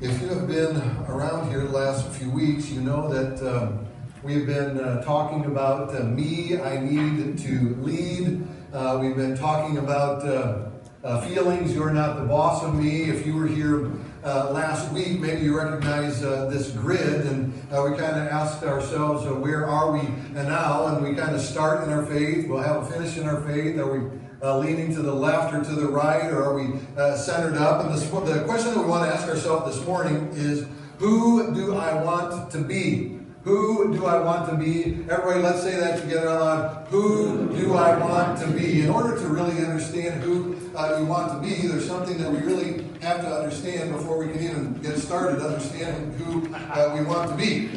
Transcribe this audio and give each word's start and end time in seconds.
If 0.00 0.22
you 0.22 0.28
have 0.28 0.46
been 0.46 0.76
around 1.08 1.50
here 1.50 1.62
the 1.62 1.70
last 1.70 2.08
few 2.10 2.30
weeks, 2.30 2.70
you 2.70 2.80
know 2.80 3.08
that 3.08 3.42
um, 3.44 3.84
we've 4.22 4.46
been 4.46 4.78
uh, 4.78 5.02
talking 5.02 5.46
about 5.46 5.92
uh, 5.92 6.04
me, 6.04 6.56
I 6.56 6.78
need 6.78 7.36
to 7.38 7.74
lead. 7.80 8.46
Uh, 8.72 8.98
we've 9.02 9.16
been 9.16 9.36
talking 9.36 9.78
about 9.78 10.24
uh, 10.24 10.68
uh, 11.02 11.20
feelings, 11.22 11.74
you're 11.74 11.92
not 11.92 12.16
the 12.16 12.26
boss 12.26 12.62
of 12.62 12.76
me. 12.76 13.10
If 13.10 13.26
you 13.26 13.34
were 13.34 13.48
here 13.48 13.90
uh, 14.22 14.52
last 14.52 14.92
week, 14.92 15.18
maybe 15.18 15.40
you 15.44 15.58
recognize 15.58 16.20
this 16.20 16.70
grid, 16.70 17.26
and 17.26 17.52
we 17.52 17.98
kind 17.98 18.20
of 18.20 18.28
asked 18.28 18.62
ourselves, 18.62 19.26
where 19.26 19.66
are 19.66 19.90
we 19.90 20.02
now? 20.32 20.86
And 20.86 21.04
we 21.04 21.16
kind 21.16 21.34
of 21.34 21.40
start 21.40 21.82
in 21.82 21.92
our 21.92 22.06
faith, 22.06 22.46
we'll 22.46 22.62
have 22.62 22.84
a 22.84 22.86
finish 22.86 23.16
in 23.18 23.26
our 23.26 23.40
faith. 23.40 23.76
Are 23.78 23.98
we 23.98 24.16
uh, 24.42 24.58
leaning 24.58 24.94
to 24.94 25.02
the 25.02 25.12
left 25.12 25.54
or 25.54 25.62
to 25.62 25.72
the 25.72 25.88
right, 25.88 26.30
or 26.30 26.44
are 26.44 26.54
we 26.54 26.78
uh, 26.96 27.16
centered 27.16 27.56
up? 27.56 27.84
And 27.84 27.94
this, 27.94 28.08
the 28.08 28.44
question 28.44 28.74
that 28.74 28.80
we 28.80 28.86
want 28.86 29.10
to 29.10 29.14
ask 29.14 29.28
ourselves 29.28 29.76
this 29.76 29.86
morning 29.86 30.30
is 30.34 30.66
who 30.98 31.54
do 31.54 31.76
I 31.76 32.02
want 32.02 32.50
to 32.52 32.58
be? 32.58 33.18
Who 33.44 33.94
do 33.94 34.04
I 34.04 34.20
want 34.20 34.50
to 34.50 34.56
be? 34.56 35.04
Everybody, 35.08 35.40
let's 35.40 35.62
say 35.62 35.76
that 35.76 36.02
together 36.02 36.28
out 36.28 36.40
loud. 36.40 36.86
Who 36.88 37.48
do 37.56 37.74
I 37.74 37.96
want 37.96 38.38
to 38.40 38.46
be? 38.48 38.82
In 38.82 38.90
order 38.90 39.16
to 39.16 39.26
really 39.28 39.64
understand 39.64 40.22
who 40.22 40.56
uh, 40.76 40.96
we 40.98 41.06
want 41.06 41.32
to 41.32 41.48
be, 41.48 41.66
there's 41.66 41.86
something 41.86 42.18
that 42.18 42.30
we 42.30 42.38
really 42.38 42.84
have 43.00 43.20
to 43.22 43.28
understand 43.28 43.92
before 43.92 44.18
we 44.18 44.32
can 44.32 44.42
even 44.42 44.74
get 44.82 44.98
started 44.98 45.40
understanding 45.40 46.12
who 46.18 46.54
uh, 46.54 46.92
we 46.94 47.04
want 47.04 47.30
to 47.30 47.36
be. 47.36 47.70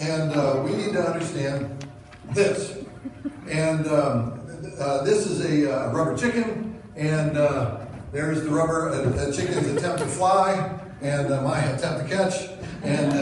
And 0.00 0.32
uh, 0.32 0.62
we 0.64 0.72
need 0.72 0.92
to 0.94 1.06
understand 1.06 1.86
this. 2.30 2.78
And 3.48 3.86
um, 3.86 4.41
uh, 4.82 5.02
this 5.04 5.26
is 5.26 5.44
a 5.44 5.72
uh, 5.72 5.92
rubber 5.92 6.16
chicken, 6.16 6.82
and 6.96 7.36
uh, 7.36 7.78
there's 8.10 8.42
the 8.42 8.50
rubber 8.50 8.90
uh, 8.90 9.32
chicken's 9.32 9.68
attempt 9.68 10.00
to 10.00 10.06
fly, 10.06 10.78
and 11.00 11.32
uh, 11.32 11.40
my 11.42 11.60
attempt 11.60 12.08
to 12.08 12.14
catch, 12.14 12.48
and 12.82 13.12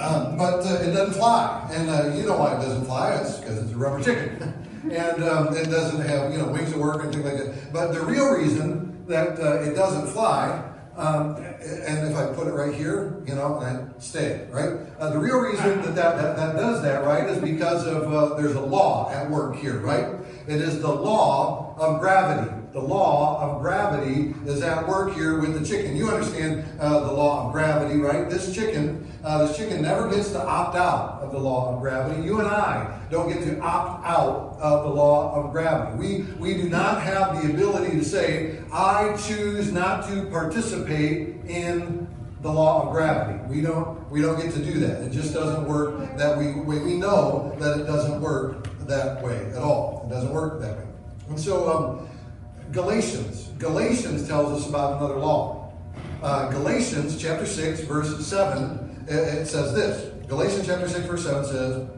um, 0.00 0.36
but 0.36 0.58
it 0.82 0.92
doesn't 0.92 1.14
fly, 1.14 1.68
and 1.72 2.18
you 2.18 2.26
know 2.26 2.36
why 2.36 2.56
it 2.56 2.60
doesn't 2.60 2.84
fly? 2.84 3.14
It's 3.14 3.38
because 3.38 3.58
it's 3.62 3.72
a 3.72 3.76
rubber 3.76 4.02
chicken, 4.02 4.52
and 4.90 5.24
um, 5.24 5.56
it 5.56 5.66
doesn't 5.66 6.00
have 6.06 6.32
you 6.32 6.38
know 6.38 6.48
wings 6.48 6.72
that 6.72 6.78
work 6.78 7.04
and 7.04 7.12
things 7.12 7.24
like 7.24 7.38
that. 7.38 7.72
But 7.72 7.92
the 7.92 8.00
real 8.00 8.32
reason 8.32 9.06
that 9.06 9.38
it 9.66 9.74
doesn't 9.74 10.08
fly 10.08 10.70
um, 11.00 11.36
and 11.36 12.10
if 12.10 12.16
I 12.16 12.26
put 12.34 12.46
it 12.46 12.52
right 12.52 12.74
here, 12.74 13.22
you 13.26 13.34
know, 13.34 13.60
and 13.60 13.90
stay, 14.02 14.46
right? 14.50 14.80
Uh, 14.98 15.10
the 15.10 15.18
real 15.18 15.38
reason 15.38 15.80
that 15.82 15.94
that, 15.94 16.16
that 16.16 16.36
that, 16.36 16.56
does 16.56 16.82
that, 16.82 17.04
right, 17.04 17.28
is 17.28 17.38
because 17.38 17.86
of 17.86 18.12
uh, 18.12 18.34
there's 18.34 18.54
a 18.54 18.60
law 18.60 19.10
at 19.10 19.30
work 19.30 19.56
here, 19.56 19.78
right? 19.78 20.19
It 20.50 20.60
is 20.62 20.80
the 20.80 20.92
law 20.92 21.76
of 21.78 22.00
gravity. 22.00 22.50
The 22.72 22.80
law 22.80 23.40
of 23.40 23.62
gravity 23.62 24.34
is 24.46 24.62
at 24.62 24.86
work 24.88 25.14
here 25.14 25.38
with 25.38 25.56
the 25.56 25.64
chicken. 25.64 25.96
You 25.96 26.08
understand 26.08 26.64
uh, 26.80 27.06
the 27.06 27.12
law 27.12 27.46
of 27.46 27.52
gravity, 27.52 28.00
right? 28.00 28.28
This 28.28 28.52
chicken, 28.52 29.08
uh, 29.22 29.46
this 29.46 29.56
chicken 29.56 29.80
never 29.80 30.10
gets 30.10 30.32
to 30.32 30.42
opt 30.44 30.74
out 30.74 31.20
of 31.22 31.30
the 31.30 31.38
law 31.38 31.72
of 31.72 31.80
gravity. 31.80 32.22
You 32.22 32.40
and 32.40 32.48
I 32.48 33.00
don't 33.12 33.28
get 33.28 33.44
to 33.44 33.60
opt 33.60 34.04
out 34.04 34.56
of 34.60 34.82
the 34.82 34.90
law 34.90 35.36
of 35.36 35.52
gravity. 35.52 35.96
We 35.96 36.32
we 36.40 36.60
do 36.60 36.68
not 36.68 37.00
have 37.00 37.40
the 37.40 37.52
ability 37.54 37.96
to 37.98 38.04
say, 38.04 38.58
I 38.72 39.16
choose 39.28 39.70
not 39.70 40.08
to 40.08 40.26
participate 40.30 41.44
in 41.46 42.08
the 42.42 42.50
law 42.50 42.86
of 42.86 42.92
gravity. 42.92 43.38
We 43.48 43.60
don't 43.60 44.10
we 44.10 44.20
don't 44.20 44.40
get 44.40 44.52
to 44.54 44.64
do 44.64 44.80
that. 44.80 45.02
It 45.02 45.12
just 45.12 45.32
doesn't 45.32 45.68
work 45.68 46.16
that 46.16 46.36
we 46.36 46.54
we, 46.54 46.80
we 46.80 46.94
know 46.96 47.54
that 47.60 47.78
it 47.78 47.84
doesn't 47.84 48.20
work 48.20 48.59
that 48.90 49.22
way 49.22 49.46
at 49.52 49.62
all. 49.62 50.04
It 50.06 50.10
doesn't 50.10 50.32
work 50.32 50.60
that 50.60 50.76
way. 50.76 50.84
And 51.28 51.40
so, 51.40 51.70
um, 51.70 52.08
Galatians, 52.72 53.48
Galatians 53.58 54.28
tells 54.28 54.60
us 54.60 54.68
about 54.68 54.98
another 54.98 55.16
law. 55.16 55.72
Uh, 56.22 56.50
Galatians 56.50 57.20
chapter 57.20 57.46
6, 57.46 57.80
verse 57.80 58.26
7, 58.26 59.06
it, 59.08 59.14
it 59.14 59.46
says 59.46 59.74
this. 59.74 60.12
Galatians 60.28 60.66
chapter 60.66 60.88
6, 60.88 61.06
verse 61.06 61.24
7 61.24 61.44
says, 61.44 61.88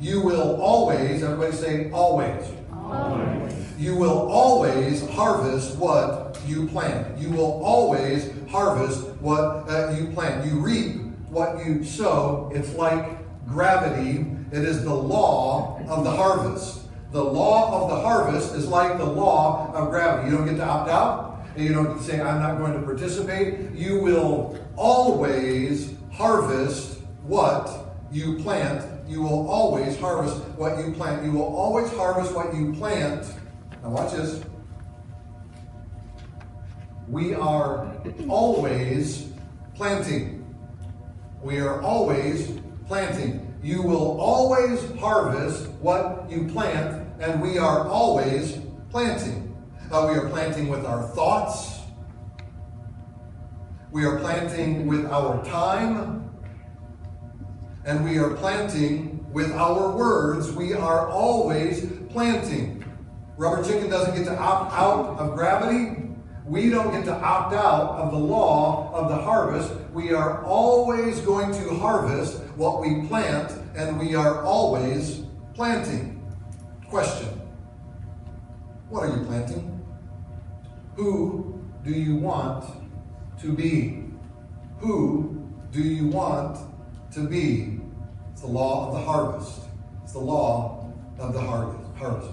You 0.00 0.22
will 0.22 0.60
always, 0.60 1.22
everybody 1.22 1.52
say 1.52 1.90
always. 1.90 2.44
Always. 2.72 3.52
You 3.78 3.96
will 3.96 4.30
always 4.30 5.06
harvest 5.10 5.76
what 5.76 6.38
you 6.46 6.66
plant. 6.68 7.18
You 7.18 7.30
will 7.30 7.62
always 7.62 8.30
harvest 8.48 9.06
what 9.20 9.68
uh, 9.68 9.94
you 9.98 10.06
plant. 10.12 10.46
You 10.46 10.60
reap 10.60 11.02
what 11.28 11.66
you 11.66 11.84
sow. 11.84 12.50
It's 12.54 12.72
like 12.74 13.18
gravity 13.46 14.35
it 14.52 14.62
is 14.62 14.84
the 14.84 14.94
law 14.94 15.80
of 15.88 16.04
the 16.04 16.10
harvest. 16.10 16.82
The 17.12 17.22
law 17.22 17.82
of 17.82 17.90
the 17.90 18.00
harvest 18.00 18.54
is 18.54 18.66
like 18.66 18.98
the 18.98 19.04
law 19.04 19.72
of 19.72 19.90
gravity. 19.90 20.30
You 20.30 20.36
don't 20.36 20.46
get 20.46 20.56
to 20.56 20.64
opt 20.64 20.90
out. 20.90 21.44
You 21.56 21.72
don't 21.72 21.86
get 21.86 21.98
to 21.98 22.02
say, 22.02 22.20
I'm 22.20 22.40
not 22.40 22.58
going 22.58 22.74
to 22.74 22.80
participate. 22.80 23.72
You 23.72 24.00
will 24.00 24.58
always 24.76 25.94
harvest 26.12 26.98
what 27.22 27.70
you 28.12 28.38
plant. 28.38 28.84
You 29.08 29.22
will 29.22 29.48
always 29.48 29.98
harvest 29.98 30.36
what 30.56 30.78
you 30.78 30.92
plant. 30.92 31.24
You 31.24 31.32
will 31.32 31.56
always 31.56 31.90
harvest 31.92 32.34
what 32.34 32.54
you 32.54 32.72
plant. 32.74 33.26
Now, 33.82 33.90
watch 33.90 34.12
this. 34.12 34.42
We 37.08 37.34
are 37.34 37.96
always 38.28 39.32
planting. 39.74 40.44
We 41.40 41.60
are 41.60 41.80
always 41.80 42.58
planting. 42.86 43.45
You 43.66 43.82
will 43.82 44.20
always 44.20 44.78
harvest 45.00 45.66
what 45.80 46.30
you 46.30 46.46
plant, 46.52 47.04
and 47.18 47.42
we 47.42 47.58
are 47.58 47.88
always 47.88 48.60
planting. 48.90 49.56
Uh, 49.90 50.06
we 50.08 50.16
are 50.16 50.28
planting 50.28 50.68
with 50.68 50.86
our 50.86 51.02
thoughts. 51.08 51.80
We 53.90 54.04
are 54.04 54.20
planting 54.20 54.86
with 54.86 55.06
our 55.06 55.44
time. 55.44 56.30
And 57.84 58.04
we 58.04 58.18
are 58.18 58.34
planting 58.36 59.26
with 59.32 59.50
our 59.50 59.96
words. 59.96 60.52
We 60.52 60.72
are 60.72 61.08
always 61.08 61.90
planting. 62.10 62.84
Rubber 63.36 63.64
chicken 63.64 63.90
doesn't 63.90 64.14
get 64.14 64.26
to 64.26 64.38
opt 64.38 64.74
out 64.74 65.18
of 65.18 65.34
gravity. 65.34 65.95
We 66.46 66.70
don't 66.70 66.92
get 66.92 67.04
to 67.06 67.12
opt 67.12 67.54
out 67.54 67.96
of 67.96 68.12
the 68.12 68.18
law 68.18 68.92
of 68.94 69.08
the 69.08 69.16
harvest. 69.16 69.72
We 69.92 70.12
are 70.12 70.44
always 70.44 71.20
going 71.20 71.52
to 71.52 71.74
harvest 71.74 72.40
what 72.54 72.80
we 72.80 73.06
plant, 73.08 73.52
and 73.74 73.98
we 73.98 74.14
are 74.14 74.44
always 74.44 75.24
planting. 75.54 76.22
Question 76.88 77.40
What 78.88 79.08
are 79.08 79.16
you 79.18 79.24
planting? 79.24 79.84
Who 80.94 81.60
do 81.84 81.90
you 81.90 82.14
want 82.14 82.64
to 83.40 83.52
be? 83.52 84.04
Who 84.78 85.44
do 85.72 85.82
you 85.82 86.06
want 86.06 86.58
to 87.12 87.26
be? 87.26 87.80
It's 88.32 88.42
the 88.42 88.46
law 88.46 88.88
of 88.88 88.94
the 88.94 89.00
harvest. 89.00 89.62
It's 90.04 90.12
the 90.12 90.20
law 90.20 90.92
of 91.18 91.32
the 91.32 91.40
harvest. 91.40 92.30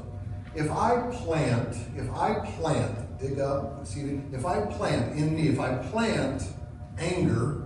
If 0.53 0.69
I 0.69 1.02
plant, 1.12 1.75
if 1.97 2.12
I 2.12 2.35
plant 2.57 3.03
dig 3.23 3.39
up, 3.39 3.85
if 3.85 4.45
I 4.45 4.61
plant 4.66 5.17
in 5.17 5.35
me, 5.35 5.47
if 5.47 5.59
I 5.59 5.75
plant 5.75 6.44
anger, 6.97 7.63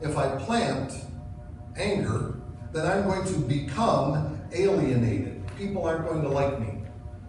if 0.00 0.16
I 0.16 0.36
plant 0.36 0.92
anger, 1.76 2.36
then 2.72 2.86
I'm 2.86 3.04
going 3.04 3.26
to 3.26 3.40
become 3.40 4.40
alienated. 4.52 5.42
People 5.56 5.84
aren't 5.84 6.06
going 6.06 6.22
to 6.22 6.28
like 6.28 6.60
me. 6.60 6.82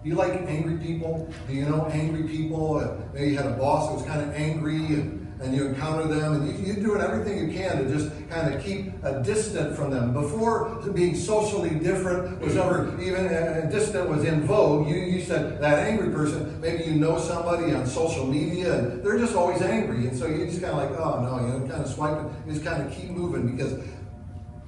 Do 0.04 0.10
you 0.10 0.16
like 0.16 0.34
angry 0.34 0.78
people? 0.78 1.34
Do 1.48 1.54
you 1.54 1.66
know 1.66 1.88
angry 1.88 2.24
people? 2.24 3.02
Maybe 3.14 3.32
you 3.32 3.38
had 3.38 3.48
a 3.48 3.56
boss 3.56 3.90
that 3.90 3.96
was 3.96 4.06
kind 4.06 4.22
of 4.22 4.34
angry 4.36 4.76
and 4.76 5.19
and 5.42 5.56
you 5.56 5.68
encounter 5.68 6.08
them, 6.08 6.34
and 6.34 6.68
you, 6.68 6.74
are 6.74 6.76
doing 6.76 7.02
everything 7.02 7.38
you 7.38 7.54
can 7.54 7.78
to 7.78 7.94
just 7.94 8.12
kind 8.30 8.54
of 8.54 8.62
keep 8.62 8.92
a 9.04 9.24
distant 9.24 9.76
from 9.76 9.90
them. 9.90 10.12
Before 10.12 10.76
being 10.94 11.16
socially 11.16 11.80
different 11.80 12.42
was 12.42 12.58
ever 12.58 13.00
even 13.02 13.28
uh, 13.28 13.70
distant 13.72 14.10
was 14.10 14.26
in 14.26 14.46
vogue, 14.46 14.90
you, 14.90 14.98
you 14.98 15.22
said 15.22 15.62
that 15.62 15.80
angry 15.88 16.10
person, 16.14 16.60
maybe 16.60 16.84
you 16.84 16.96
know 16.96 17.18
somebody 17.18 17.74
on 17.74 17.86
social 17.86 18.26
media, 18.26 18.80
and 18.80 19.04
they're 19.04 19.18
just 19.18 19.34
always 19.34 19.62
angry. 19.62 20.08
And 20.08 20.18
so 20.18 20.28
you 20.28 20.46
just 20.46 20.62
kind 20.62 20.74
of 20.74 20.92
like, 20.92 21.00
oh 21.00 21.22
no, 21.22 21.46
you 21.46 21.60
know, 21.60 21.68
kind 21.68 21.84
of 21.84 21.90
swipe 21.90 22.18
it, 22.18 22.32
you 22.46 22.54
just 22.54 22.66
kind 22.66 22.86
of 22.86 22.92
keep 22.92 23.10
moving 23.10 23.56
because 23.56 23.80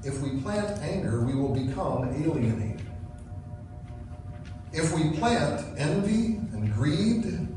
if 0.03 0.21
we 0.21 0.39
plant 0.41 0.81
anger, 0.81 1.21
we 1.21 1.35
will 1.35 1.53
become 1.53 2.09
alienated. 2.15 2.81
If 4.73 4.93
we 4.93 5.17
plant 5.17 5.65
envy 5.77 6.37
and 6.53 6.73
greed, 6.73 7.47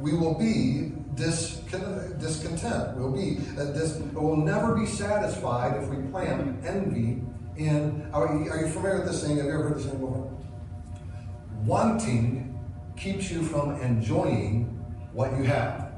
we 0.00 0.12
will 0.12 0.34
be 0.34 0.92
discontent. 1.16 2.96
We'll 2.96 3.12
be 3.12 3.38
uh, 3.58 3.66
dis, 3.72 3.98
we'll 4.12 4.36
never 4.36 4.74
be 4.74 4.86
satisfied 4.86 5.82
if 5.82 5.88
we 5.88 5.96
plant 6.10 6.64
envy 6.64 7.22
in. 7.56 8.08
Are 8.12 8.34
you, 8.34 8.50
are 8.50 8.60
you 8.60 8.68
familiar 8.68 8.98
with 8.98 9.08
this 9.08 9.24
thing? 9.24 9.36
Have 9.38 9.46
you 9.46 9.52
ever 9.52 9.68
heard 9.68 9.78
this 9.78 9.86
thing 9.86 9.98
before? 9.98 10.30
Wanting 11.64 12.58
keeps 12.96 13.30
you 13.30 13.42
from 13.42 13.80
enjoying 13.80 14.64
what 15.12 15.36
you 15.36 15.44
have. 15.44 15.92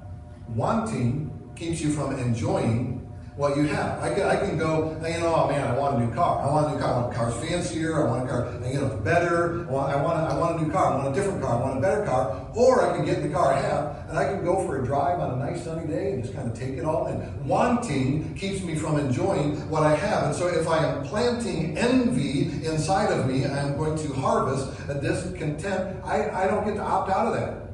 Wanting 0.48 1.30
keeps 1.56 1.80
you 1.80 1.92
from 1.92 2.18
enjoying 2.18 2.97
what 3.38 3.56
you 3.56 3.68
have. 3.68 4.02
I 4.02 4.12
can, 4.12 4.26
I 4.26 4.36
can 4.36 4.58
go, 4.58 5.00
you 5.00 5.20
know, 5.20 5.32
oh 5.32 5.48
man, 5.48 5.62
I 5.62 5.78
want 5.78 5.94
a 5.94 6.04
new 6.04 6.12
car. 6.12 6.42
I 6.42 6.50
want 6.50 6.66
a 6.66 6.70
new 6.74 6.80
car. 6.80 6.94
I 6.94 7.00
want 7.02 7.12
a 7.12 7.16
car's 7.16 7.34
fancier. 7.36 8.04
I 8.04 8.10
want 8.10 8.24
a 8.24 8.28
car, 8.28 8.52
you 8.66 8.80
know, 8.80 8.88
better. 8.96 9.60
I 9.68 9.70
want, 9.70 9.92
I 9.92 10.02
want, 10.02 10.18
a, 10.18 10.34
I 10.34 10.36
want 10.36 10.60
a 10.60 10.64
new 10.64 10.72
car. 10.72 10.92
I 10.92 11.04
want 11.04 11.16
a 11.16 11.20
different 11.20 11.40
car. 11.40 11.56
I 11.56 11.60
want 11.62 11.78
a 11.78 11.80
better 11.80 12.04
car. 12.04 12.50
Or 12.56 12.90
I 12.90 12.96
can 12.96 13.06
get 13.06 13.22
the 13.22 13.28
car 13.28 13.52
I 13.52 13.60
have 13.60 14.08
and 14.08 14.18
I 14.18 14.24
can 14.24 14.44
go 14.44 14.66
for 14.66 14.82
a 14.82 14.84
drive 14.84 15.20
on 15.20 15.34
a 15.34 15.36
nice 15.36 15.62
sunny 15.62 15.86
day 15.86 16.14
and 16.14 16.22
just 16.24 16.34
kind 16.34 16.50
of 16.50 16.58
take 16.58 16.78
it 16.78 16.84
all 16.84 17.06
in. 17.06 17.46
Wanting 17.46 18.34
keeps 18.34 18.60
me 18.64 18.74
from 18.74 18.98
enjoying 18.98 19.70
what 19.70 19.84
I 19.84 19.94
have. 19.94 20.24
And 20.24 20.34
so 20.34 20.48
if 20.48 20.66
I 20.66 20.84
am 20.84 21.04
planting 21.04 21.78
envy 21.78 22.66
inside 22.66 23.12
of 23.12 23.28
me, 23.28 23.44
I 23.44 23.58
am 23.58 23.76
going 23.76 23.96
to 23.98 24.12
harvest 24.14 24.68
a 24.88 24.94
discontent. 24.94 25.96
I, 26.04 26.28
I 26.30 26.48
don't 26.48 26.66
get 26.66 26.74
to 26.74 26.82
opt 26.82 27.08
out 27.08 27.28
of 27.28 27.34
that. 27.34 27.68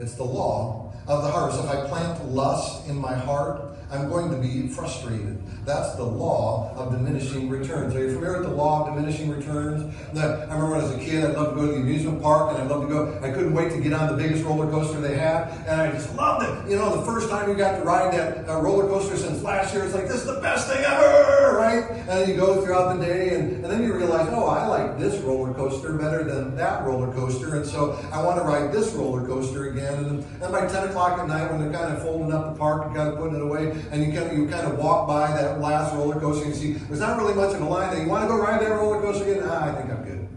It's 0.00 0.16
the 0.16 0.24
law 0.24 0.92
of 1.06 1.22
the 1.22 1.30
harvest. 1.30 1.64
If 1.64 1.70
I 1.70 1.88
plant 1.88 2.26
lust 2.26 2.86
in 2.88 2.96
my 2.96 3.14
heart, 3.14 3.67
I'm 3.90 4.08
going 4.10 4.30
to 4.30 4.36
be 4.36 4.68
frustrated. 4.68 5.38
That's 5.64 5.94
the 5.96 6.04
law 6.04 6.72
of 6.76 6.92
diminishing 6.92 7.48
returns. 7.48 7.94
Are 7.94 8.00
you 8.00 8.14
familiar 8.14 8.40
with 8.40 8.48
the 8.48 8.54
law 8.54 8.86
of 8.86 8.94
diminishing 8.94 9.30
returns? 9.30 9.94
I 10.16 10.42
remember 10.42 10.70
when 10.70 10.80
I 10.80 10.84
was 10.84 10.92
a 10.92 10.98
kid, 10.98 11.24
I'd 11.24 11.36
love 11.36 11.54
to 11.54 11.60
go 11.60 11.66
to 11.66 11.72
the 11.72 11.80
amusement 11.80 12.22
park 12.22 12.52
and 12.52 12.62
I'd 12.62 12.70
love 12.70 12.82
to 12.82 12.88
go. 12.88 13.18
I 13.22 13.30
couldn't 13.30 13.54
wait 13.54 13.72
to 13.72 13.80
get 13.80 13.92
on 13.94 14.14
the 14.14 14.22
biggest 14.22 14.44
roller 14.44 14.70
coaster 14.70 15.00
they 15.00 15.16
had. 15.16 15.48
And 15.66 15.80
I 15.80 15.92
just 15.92 16.14
loved 16.14 16.44
it. 16.44 16.70
You 16.70 16.76
know, 16.76 16.96
the 16.96 17.04
first 17.04 17.30
time 17.30 17.48
you 17.48 17.54
got 17.54 17.78
to 17.78 17.84
ride 17.84 18.12
that 18.12 18.48
uh, 18.48 18.60
roller 18.60 18.86
coaster 18.88 19.16
since 19.16 19.42
last 19.42 19.72
year, 19.74 19.84
it's 19.84 19.94
like, 19.94 20.08
this 20.08 20.20
is 20.20 20.26
the 20.26 20.40
best 20.40 20.68
thing 20.68 20.84
ever, 20.84 21.56
right? 21.56 21.90
And 21.90 22.08
then 22.08 22.28
you 22.28 22.36
go 22.36 22.62
throughout 22.62 22.98
the 22.98 23.04
day 23.04 23.34
and, 23.34 23.64
and 23.64 23.64
then 23.64 23.82
you 23.82 23.94
realize, 23.94 24.28
oh, 24.32 24.46
I 24.46 24.66
like 24.66 24.98
this 24.98 25.20
roller 25.22 25.54
coaster 25.54 25.94
better 25.94 26.24
than 26.24 26.56
that 26.56 26.84
roller 26.84 27.12
coaster. 27.12 27.56
And 27.56 27.66
so 27.66 27.98
I 28.12 28.22
want 28.22 28.38
to 28.38 28.44
ride 28.44 28.72
this 28.72 28.92
roller 28.92 29.26
coaster 29.26 29.70
again. 29.70 30.04
And, 30.04 30.24
and 30.42 30.52
by 30.52 30.66
10 30.66 30.88
o'clock 30.88 31.18
at 31.18 31.28
night, 31.28 31.50
when 31.50 31.60
they're 31.60 31.72
kind 31.72 31.94
of 31.94 32.02
folding 32.02 32.32
up 32.32 32.52
the 32.52 32.58
park 32.58 32.86
and 32.86 32.94
kind 32.94 33.08
of 33.08 33.18
putting 33.18 33.36
it 33.36 33.42
away, 33.42 33.77
and 33.90 34.04
you 34.04 34.12
kind 34.12 34.30
of, 34.30 34.36
you 34.36 34.46
kind 34.48 34.66
of 34.66 34.78
walk 34.78 35.06
by 35.06 35.30
that 35.30 35.60
last 35.60 35.94
roller 35.94 36.18
coaster 36.20 36.44
and 36.44 36.54
you 36.54 36.60
see 36.60 36.72
there's 36.72 37.00
not 37.00 37.18
really 37.18 37.34
much 37.34 37.54
of 37.54 37.60
a 37.60 37.64
line 37.64 37.92
there. 37.92 38.02
You 38.02 38.08
want 38.08 38.24
to 38.24 38.28
go 38.28 38.38
ride 38.38 38.60
that 38.60 38.70
roller 38.70 39.00
coaster 39.00 39.24
again? 39.24 39.42
Ah, 39.46 39.68
I 39.68 39.74
think 39.74 39.90
I'm 39.90 40.04
good. 40.04 40.28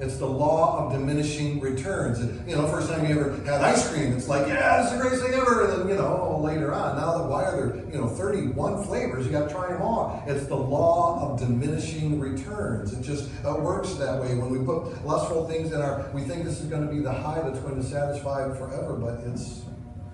It's 0.00 0.16
the 0.16 0.26
law 0.26 0.84
of 0.84 0.92
diminishing 0.92 1.60
returns. 1.60 2.18
And, 2.18 2.48
you 2.48 2.56
know, 2.56 2.66
first 2.66 2.90
time 2.90 3.06
you 3.08 3.18
ever 3.18 3.36
had 3.44 3.60
ice 3.60 3.88
cream, 3.92 4.12
it's 4.12 4.26
like, 4.26 4.48
yeah, 4.48 4.82
it's 4.82 4.90
the 4.90 4.98
greatest 4.98 5.22
thing 5.22 5.34
ever. 5.34 5.70
And 5.70 5.82
then, 5.82 5.88
you 5.88 5.94
know, 5.94 6.40
later 6.42 6.74
on, 6.74 6.96
now 6.96 7.16
that 7.16 7.28
why 7.28 7.44
are 7.44 7.56
there, 7.56 7.84
you 7.92 8.00
know, 8.00 8.08
31 8.08 8.84
flavors? 8.84 9.24
You 9.24 9.30
got 9.30 9.48
to 9.48 9.54
try 9.54 9.68
them 9.68 9.82
all. 9.82 10.24
It's 10.26 10.46
the 10.46 10.56
law 10.56 11.30
of 11.30 11.38
diminishing 11.38 12.18
returns. 12.18 12.92
It 12.92 13.02
just 13.02 13.30
uh, 13.44 13.54
works 13.54 13.94
that 13.94 14.20
way. 14.20 14.34
When 14.34 14.50
we 14.50 14.58
put 14.64 15.04
lustful 15.06 15.46
things 15.46 15.70
in 15.70 15.80
our, 15.80 16.10
we 16.12 16.22
think 16.22 16.44
this 16.44 16.60
is 16.60 16.66
going 16.66 16.84
to 16.84 16.92
be 16.92 16.98
the 16.98 17.12
high 17.12 17.40
that's 17.40 17.60
going 17.60 17.76
to 17.76 17.84
satisfy 17.84 18.48
forever, 18.58 18.96
but 18.96 19.20
it's 19.30 19.62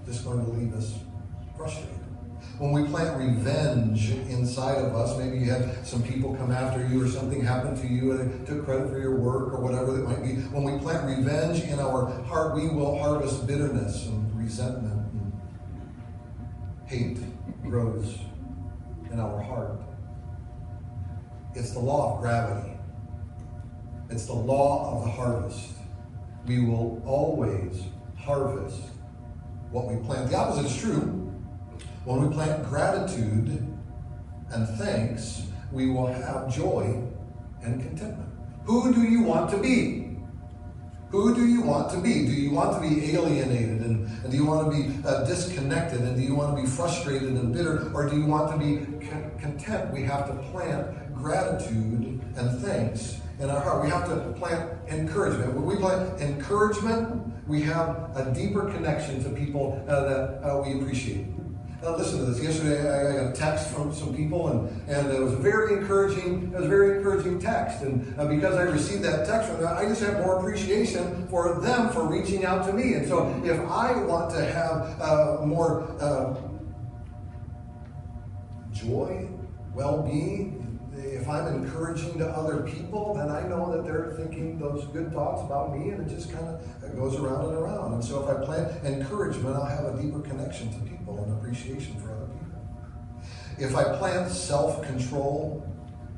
just 0.05 0.27
going 0.27 0.45
to 0.45 0.51
leave 0.51 0.75
us 0.75 0.99
frustrated. 1.57 2.00
When 2.61 2.73
we 2.73 2.87
plant 2.91 3.17
revenge 3.17 4.11
inside 4.11 4.85
of 4.85 4.95
us, 4.95 5.17
maybe 5.17 5.39
you 5.39 5.51
had 5.51 5.87
some 5.87 6.03
people 6.03 6.35
come 6.35 6.53
after 6.53 6.87
you 6.87 7.03
or 7.03 7.09
something 7.09 7.43
happened 7.43 7.79
to 7.79 7.89
you 7.89 8.13
and 8.13 8.21
they 8.21 8.45
took 8.45 8.67
credit 8.67 8.91
for 8.91 8.99
your 8.99 9.17
work 9.17 9.55
or 9.55 9.63
whatever 9.63 9.99
it 9.99 10.07
might 10.07 10.23
be. 10.23 10.43
When 10.53 10.65
we 10.65 10.79
plant 10.79 11.07
revenge 11.07 11.61
in 11.61 11.79
our 11.79 12.11
heart, 12.25 12.55
we 12.55 12.69
will 12.69 12.99
harvest 12.99 13.47
bitterness 13.47 14.09
and 14.09 14.39
resentment. 14.39 14.93
And 14.93 15.33
hate 16.85 17.19
grows 17.63 18.19
in 19.11 19.19
our 19.19 19.41
heart. 19.41 19.81
It's 21.55 21.71
the 21.71 21.81
law 21.81 22.17
of 22.17 22.21
gravity. 22.21 22.77
It's 24.11 24.27
the 24.27 24.35
law 24.35 24.99
of 24.99 25.05
the 25.07 25.11
harvest. 25.13 25.71
We 26.45 26.63
will 26.63 27.03
always 27.07 27.85
harvest 28.19 28.83
what 29.71 29.87
we 29.87 29.97
plant. 30.05 30.29
The 30.29 30.37
opposite 30.37 30.67
is 30.67 30.77
true. 30.79 31.20
When 32.05 32.27
we 32.27 32.35
plant 32.35 32.67
gratitude 32.67 33.67
and 34.51 34.69
thanks, 34.79 35.43
we 35.71 35.91
will 35.91 36.07
have 36.07 36.53
joy 36.53 37.03
and 37.63 37.81
contentment. 37.81 38.31
Who 38.65 38.95
do 38.95 39.03
you 39.03 39.23
want 39.23 39.51
to 39.51 39.59
be? 39.59 40.17
Who 41.11 41.35
do 41.35 41.47
you 41.47 41.61
want 41.61 41.91
to 41.91 42.01
be? 42.01 42.25
Do 42.25 42.33
you 42.33 42.53
want 42.53 42.81
to 42.81 42.89
be 42.89 43.15
alienated 43.15 43.83
and, 43.83 44.07
and 44.23 44.31
do 44.31 44.37
you 44.37 44.47
want 44.47 44.73
to 44.73 44.83
be 44.83 45.07
uh, 45.07 45.25
disconnected 45.25 46.01
and 46.01 46.17
do 46.17 46.23
you 46.23 46.35
want 46.35 46.57
to 46.57 46.63
be 46.63 46.69
frustrated 46.69 47.31
and 47.31 47.53
bitter 47.53 47.91
or 47.93 48.09
do 48.09 48.17
you 48.17 48.27
want 48.27 48.51
to 48.53 48.59
be 48.59 49.07
con- 49.07 49.31
content? 49.39 49.93
We 49.93 50.03
have 50.05 50.27
to 50.29 50.35
plant 50.51 51.15
gratitude 51.15 52.23
and 52.37 52.61
thanks 52.61 53.21
in 53.41 53.51
our 53.51 53.61
heart. 53.61 53.85
We 53.85 53.91
have 53.91 54.09
to 54.09 54.33
plant 54.39 54.71
encouragement. 54.89 55.53
When 55.53 55.67
we 55.67 55.77
plant 55.77 56.21
encouragement, 56.21 57.47
we 57.47 57.61
have 57.63 58.11
a 58.15 58.33
deeper 58.35 58.71
connection 58.71 59.23
to 59.25 59.31
people 59.31 59.85
uh, 59.89 60.05
that 60.05 60.49
uh, 60.49 60.63
we 60.63 60.81
appreciate. 60.81 61.27
Now 61.83 61.97
listen 61.97 62.19
to 62.19 62.27
this. 62.27 62.43
Yesterday, 62.43 62.79
I 62.79 63.17
got 63.17 63.31
a 63.31 63.33
text 63.33 63.69
from 63.69 63.95
some 63.95 64.15
people, 64.15 64.49
and, 64.49 64.91
and 64.91 65.11
it 65.11 65.19
was 65.19 65.33
a 65.33 65.37
very 65.37 65.79
encouraging. 65.79 66.53
It 66.53 66.57
was 66.57 66.67
a 66.67 66.69
very 66.69 66.99
encouraging 66.99 67.41
text, 67.41 67.81
and 67.81 68.15
uh, 68.19 68.27
because 68.27 68.55
I 68.57 68.63
received 68.63 69.03
that 69.05 69.27
text 69.27 69.49
from 69.49 69.63
them, 69.63 69.75
I 69.75 69.85
just 69.85 70.03
have 70.03 70.19
more 70.19 70.39
appreciation 70.39 71.27
for 71.29 71.59
them 71.61 71.89
for 71.89 72.07
reaching 72.07 72.45
out 72.45 72.67
to 72.67 72.75
me. 72.75 72.95
And 72.95 73.09
so, 73.09 73.29
if 73.43 73.59
I 73.61 73.97
want 74.03 74.31
to 74.35 74.45
have 74.45 75.01
uh, 75.01 75.47
more 75.47 75.91
uh, 76.01 76.37
joy, 78.73 79.27
well-being, 79.75 80.60
if 81.05 81.29
I'm 81.29 81.63
encouraging 81.65 82.19
to 82.19 82.29
other 82.29 82.63
people, 82.63 83.15
then 83.15 83.31
I 83.31 83.47
know 83.49 83.73
that 83.73 83.85
they're 83.85 84.13
thinking 84.17 84.59
those 84.59 84.85
good 84.87 85.13
thoughts 85.13 85.43
about 85.43 85.77
me, 85.77 85.91
and 85.91 86.09
it 86.09 86.15
just 86.15 86.33
kind 86.33 86.47
of 86.47 86.97
goes 86.97 87.17
around 87.17 87.47
and 87.47 87.55
around. 87.55 87.95
And 87.95 88.05
so, 88.05 88.23
if 88.23 88.37
I 88.37 88.45
plant 88.45 88.85
encouragement, 88.85 89.57
I'll 89.57 89.65
have 89.65 89.85
a 89.85 90.03
deeper 90.03 90.21
connection 90.21 90.73
to 90.73 90.91
people 90.91 91.23
and 91.23 91.33
appreciation 91.33 92.01
for 92.01 92.13
other 92.13 92.27
people. 92.27 92.61
If 93.59 93.77
I 93.77 93.97
plant 93.99 94.31
self 94.31 94.83
control, 94.83 95.67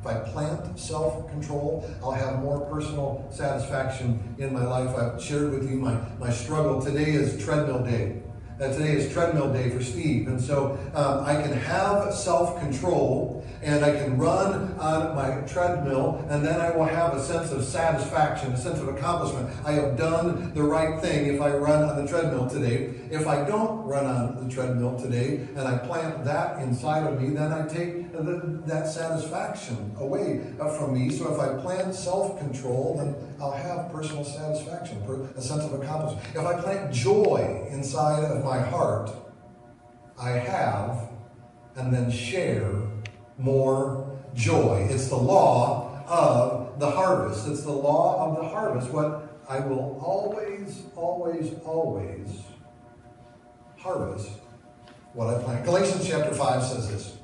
if 0.01 0.07
I 0.07 0.15
plant 0.31 0.79
self 0.79 1.31
control, 1.31 1.89
I'll 2.03 2.13
have 2.13 2.41
more 2.41 2.61
personal 2.67 3.27
satisfaction 3.31 4.35
in 4.39 4.53
my 4.53 4.65
life. 4.65 4.97
I've 4.97 5.23
shared 5.23 5.53
with 5.53 5.71
you 5.71 5.77
my, 5.77 5.97
my 6.19 6.31
struggle. 6.31 6.83
Today 6.83 7.13
is 7.13 7.43
treadmill 7.45 7.85
day. 7.85 8.23
Uh, 8.61 8.69
today 8.73 8.93
is 8.93 9.13
treadmill 9.13 9.53
day 9.53 9.71
for 9.71 9.83
Steve. 9.83 10.29
And 10.29 10.41
so 10.41 10.79
um, 10.95 11.25
I 11.25 11.41
can 11.41 11.53
have 11.53 12.13
self 12.15 12.59
control 12.61 13.45
and 13.63 13.85
I 13.85 13.93
can 13.93 14.19
run 14.19 14.77
on 14.79 15.15
my 15.15 15.41
treadmill, 15.47 16.25
and 16.29 16.45
then 16.45 16.61
I 16.61 16.71
will 16.71 16.85
have 16.85 17.15
a 17.15 17.23
sense 17.23 17.53
of 17.53 17.65
satisfaction, 17.65 18.53
a 18.53 18.57
sense 18.57 18.81
of 18.81 18.89
accomplishment. 18.89 19.49
I 19.65 19.73
have 19.73 19.97
done 19.97 20.53
the 20.53 20.65
right 20.65 21.01
thing 21.01 21.33
if 21.33 21.41
I 21.41 21.51
run 21.51 21.89
on 21.89 22.03
the 22.03 22.09
treadmill 22.09 22.51
today. 22.51 22.95
If 23.11 23.29
I 23.29 23.45
don't 23.45 23.85
run 23.85 24.05
on 24.05 24.49
the 24.49 24.53
treadmill 24.53 24.99
today 24.99 25.47
and 25.55 25.61
I 25.61 25.79
plant 25.79 26.25
that 26.25 26.61
inside 26.63 27.07
of 27.07 27.21
me, 27.21 27.31
then 27.31 27.53
I 27.53 27.67
take 27.69 28.13
the, 28.13 28.63
that 28.67 28.89
satisfaction 28.89 29.95
away 29.99 30.43
uh, 30.61 30.71
from 30.71 30.95
me. 30.95 31.11
So 31.11 31.33
if 31.33 31.39
I 31.39 31.61
plant 31.63 31.95
self 31.95 32.39
control, 32.39 32.97
then 32.99 33.15
I'll 33.41 33.53
have 33.53 33.93
personal 33.93 34.25
satisfaction, 34.25 34.99
a 35.37 35.41
sense 35.41 35.63
of 35.63 35.81
accomplishment. 35.81 36.27
If 36.35 36.45
I 36.45 36.61
plant 36.61 36.93
joy 36.93 37.69
inside 37.71 38.25
of 38.25 38.45
my 38.45 38.61
heart, 38.61 39.11
I 40.19 40.31
have 40.31 41.11
and 41.77 41.93
then 41.93 42.11
share 42.11 42.92
more 43.43 44.19
joy. 44.35 44.87
It's 44.91 45.09
the 45.09 45.17
law 45.17 46.05
of 46.07 46.79
the 46.79 46.91
harvest. 46.91 47.49
It's 47.49 47.63
the 47.63 47.73
law 47.73 48.27
of 48.27 48.43
the 48.43 48.49
harvest. 48.49 48.91
What 48.91 49.41
I 49.49 49.61
will 49.61 50.01
always, 50.03 50.85
always, 50.97 51.53
always 51.65 52.29
harvest 53.79 54.31
what 55.13 55.29
I 55.29 55.43
plant. 55.43 55.65
Galatians 55.65 56.09
chapter 56.09 56.33
5 56.33 56.63
says 56.63 56.91
this. 56.91 57.17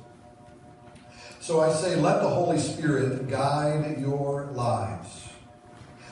So 1.39 1.61
I 1.61 1.71
say, 1.71 1.95
let 1.95 2.21
the 2.21 2.29
Holy 2.29 2.59
Spirit 2.59 3.27
guide 3.27 3.97
your 3.99 4.45
lives. 4.51 5.29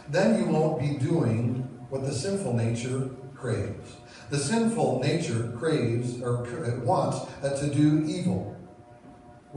Then 0.09 0.39
you 0.39 0.49
won't 0.49 0.79
be 0.79 0.97
doing 0.97 1.67
what 1.89 2.03
the 2.03 2.13
sinful 2.13 2.53
nature 2.53 3.09
craves. 3.35 3.97
The 4.29 4.37
sinful 4.37 5.01
nature 5.01 5.53
craves 5.57 6.21
or 6.21 6.47
wants 6.83 7.19
to 7.41 7.67
do 7.67 8.03
evil 8.07 8.56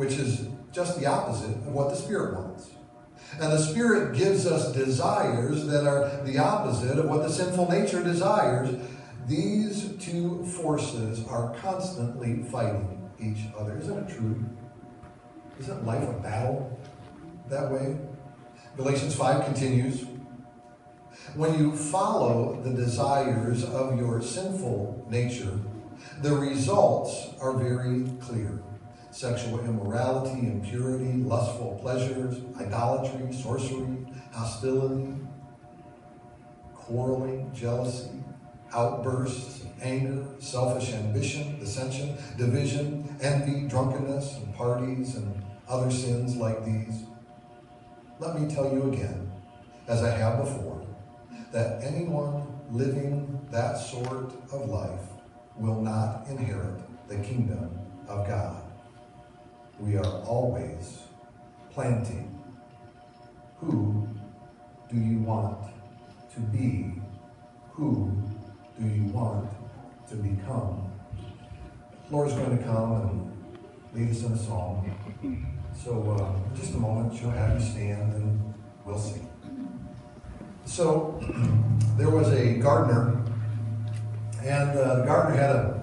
which 0.01 0.15
is 0.15 0.49
just 0.73 0.99
the 0.99 1.05
opposite 1.05 1.51
of 1.51 1.67
what 1.67 1.91
the 1.91 1.95
Spirit 1.95 2.35
wants. 2.35 2.71
And 3.35 3.53
the 3.53 3.59
Spirit 3.59 4.17
gives 4.17 4.47
us 4.47 4.73
desires 4.73 5.67
that 5.67 5.87
are 5.87 6.25
the 6.25 6.39
opposite 6.39 6.99
of 6.99 7.05
what 7.05 7.23
the 7.23 7.29
sinful 7.29 7.71
nature 7.71 8.03
desires. 8.03 8.75
These 9.29 9.97
two 9.99 10.43
forces 10.47 11.27
are 11.29 11.55
constantly 11.57 12.45
fighting 12.45 13.11
each 13.21 13.45
other. 13.55 13.77
Isn't 13.77 13.99
it 13.99 14.17
true? 14.17 14.43
Isn't 15.59 15.85
life 15.85 16.09
a 16.09 16.15
battle 16.15 16.81
that 17.51 17.71
way? 17.71 17.99
Galatians 18.79 19.15
5 19.15 19.45
continues 19.45 20.07
When 21.35 21.59
you 21.59 21.77
follow 21.77 22.59
the 22.63 22.73
desires 22.73 23.65
of 23.65 23.99
your 23.99 24.23
sinful 24.23 25.07
nature, 25.11 25.61
the 26.23 26.35
results 26.35 27.35
are 27.39 27.53
very 27.53 28.11
clear 28.19 28.63
sexual 29.11 29.61
immorality, 29.61 30.47
impurity, 30.47 31.13
lustful 31.15 31.79
pleasures, 31.81 32.37
idolatry, 32.59 33.33
sorcery, 33.33 34.07
hostility, 34.33 35.15
quarreling, 36.75 37.51
jealousy, 37.53 38.11
outbursts, 38.73 39.63
of 39.63 39.71
anger, 39.83 40.25
selfish 40.39 40.93
ambition, 40.93 41.59
dissension, 41.59 42.17
division, 42.37 43.17
envy, 43.21 43.67
drunkenness, 43.69 44.37
and 44.37 44.55
parties, 44.55 45.17
and 45.17 45.43
other 45.69 45.91
sins 45.91 46.37
like 46.37 46.65
these. 46.65 47.05
Let 48.19 48.41
me 48.41 48.53
tell 48.53 48.73
you 48.73 48.93
again, 48.93 49.31
as 49.89 50.03
I 50.03 50.11
have 50.11 50.39
before, 50.39 50.87
that 51.53 51.83
anyone 51.83 52.47
living 52.71 53.41
that 53.51 53.79
sort 53.79 54.33
of 54.53 54.69
life 54.69 55.01
will 55.57 55.81
not 55.81 56.27
inherit 56.29 56.81
the 57.09 57.17
kingdom 57.17 57.79
of 58.09 58.27
God. 58.27 58.60
We 59.81 59.97
are 59.97 60.23
always 60.25 60.99
planting. 61.73 62.39
Who 63.61 64.07
do 64.91 64.97
you 64.99 65.21
want 65.21 65.59
to 66.35 66.41
be? 66.41 67.01
Who 67.71 68.13
do 68.79 68.87
you 68.87 69.05
want 69.05 69.49
to 70.11 70.17
become? 70.17 70.93
Laura's 72.11 72.35
going 72.35 72.59
to 72.59 72.65
come 72.65 72.93
and 72.93 73.31
lead 73.95 74.11
us 74.11 74.23
in 74.23 74.33
a 74.33 74.39
song. 74.39 74.95
So, 75.83 76.11
uh, 76.11 76.57
just 76.59 76.75
a 76.75 76.77
moment, 76.77 77.19
she'll 77.19 77.31
have 77.31 77.59
you 77.59 77.67
stand 77.67 78.13
and 78.13 78.55
we'll 78.85 78.99
sing. 78.99 79.27
So, 80.67 81.19
there 81.97 82.11
was 82.11 82.29
a 82.33 82.59
gardener, 82.59 83.23
and 84.43 84.79
uh, 84.79 84.97
the 84.97 85.05
gardener 85.05 85.37
had 85.37 85.57
a 85.57 85.80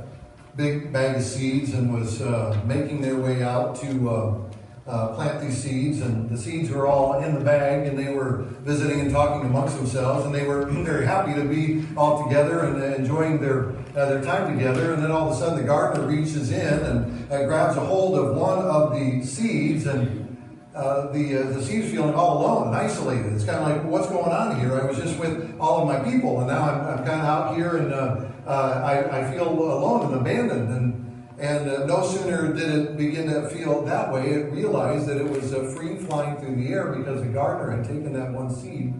big 0.57 0.91
bag 0.91 1.17
of 1.17 1.23
seeds 1.23 1.73
and 1.75 1.93
was 1.93 2.19
uh, 2.19 2.59
making 2.65 2.99
their 2.99 3.15
way 3.15 3.43
out 3.43 3.79
to 3.79 4.09
uh, 4.09 4.39
uh, 4.87 5.13
plant 5.13 5.39
these 5.41 5.61
seeds, 5.61 6.01
and 6.01 6.29
the 6.29 6.37
seeds 6.37 6.71
were 6.71 6.87
all 6.87 7.21
in 7.21 7.35
the 7.35 7.41
bag, 7.41 7.85
and 7.85 7.97
they 7.97 8.11
were 8.11 8.43
visiting 8.63 9.01
and 9.01 9.11
talking 9.11 9.45
amongst 9.45 9.75
themselves, 9.77 10.25
and 10.25 10.33
they 10.33 10.47
were 10.47 10.65
very 10.83 11.05
happy 11.05 11.33
to 11.33 11.43
be 11.43 11.85
all 11.95 12.23
together 12.23 12.61
and 12.61 12.81
enjoying 12.95 13.39
their 13.39 13.69
uh, 13.95 14.09
their 14.09 14.23
time 14.23 14.57
together. 14.57 14.93
And 14.93 15.03
then 15.03 15.11
all 15.11 15.29
of 15.29 15.35
a 15.35 15.39
sudden, 15.39 15.59
the 15.59 15.63
gardener 15.63 16.07
reaches 16.07 16.51
in 16.51 16.79
and 16.85 17.31
uh, 17.31 17.45
grabs 17.45 17.77
a 17.77 17.81
hold 17.81 18.17
of 18.17 18.35
one 18.35 18.59
of 18.59 18.93
the 18.93 19.23
seeds, 19.23 19.85
and 19.85 20.37
uh, 20.73 21.11
the 21.11 21.41
uh, 21.41 21.49
the 21.51 21.61
seed's 21.61 21.91
feeling 21.91 22.15
all 22.15 22.39
alone 22.39 22.67
and 22.69 22.75
isolated. 22.77 23.33
It's 23.33 23.43
kind 23.43 23.57
of 23.57 23.69
like, 23.69 23.83
what's 23.83 24.07
going 24.07 24.31
on 24.31 24.59
here? 24.59 24.81
I 24.81 24.85
was 24.85 24.97
just 24.97 25.19
with 25.19 25.59
all 25.59 25.81
of 25.81 25.87
my 25.87 26.09
people, 26.09 26.39
and 26.39 26.47
now 26.47 26.61
I'm, 26.61 26.99
I'm 26.99 27.05
kind 27.05 27.21
of 27.21 27.27
out 27.27 27.55
here, 27.55 27.77
and 27.77 27.93
uh, 27.93 28.25
I, 28.53 29.21
I 29.21 29.31
feel 29.31 29.47
alone 29.47 30.11
and 30.11 30.21
abandoned. 30.21 30.69
And 30.69 31.07
and 31.39 31.69
uh, 31.69 31.85
no 31.85 32.03
sooner 32.03 32.51
did 32.51 32.69
it 32.69 32.97
begin 32.97 33.29
to 33.29 33.47
feel 33.49 33.85
that 33.85 34.11
way, 34.11 34.31
it 34.31 34.51
realized 34.51 35.05
that 35.05 35.17
it 35.17 35.29
was 35.29 35.53
uh, 35.53 35.71
free 35.77 35.95
flying 35.97 36.35
through 36.37 36.55
the 36.55 36.69
air 36.69 36.93
because 36.93 37.21
the 37.21 37.27
gardener 37.27 37.77
had 37.77 37.85
taken 37.85 38.11
that 38.13 38.31
one 38.31 38.53
seed 38.55 38.95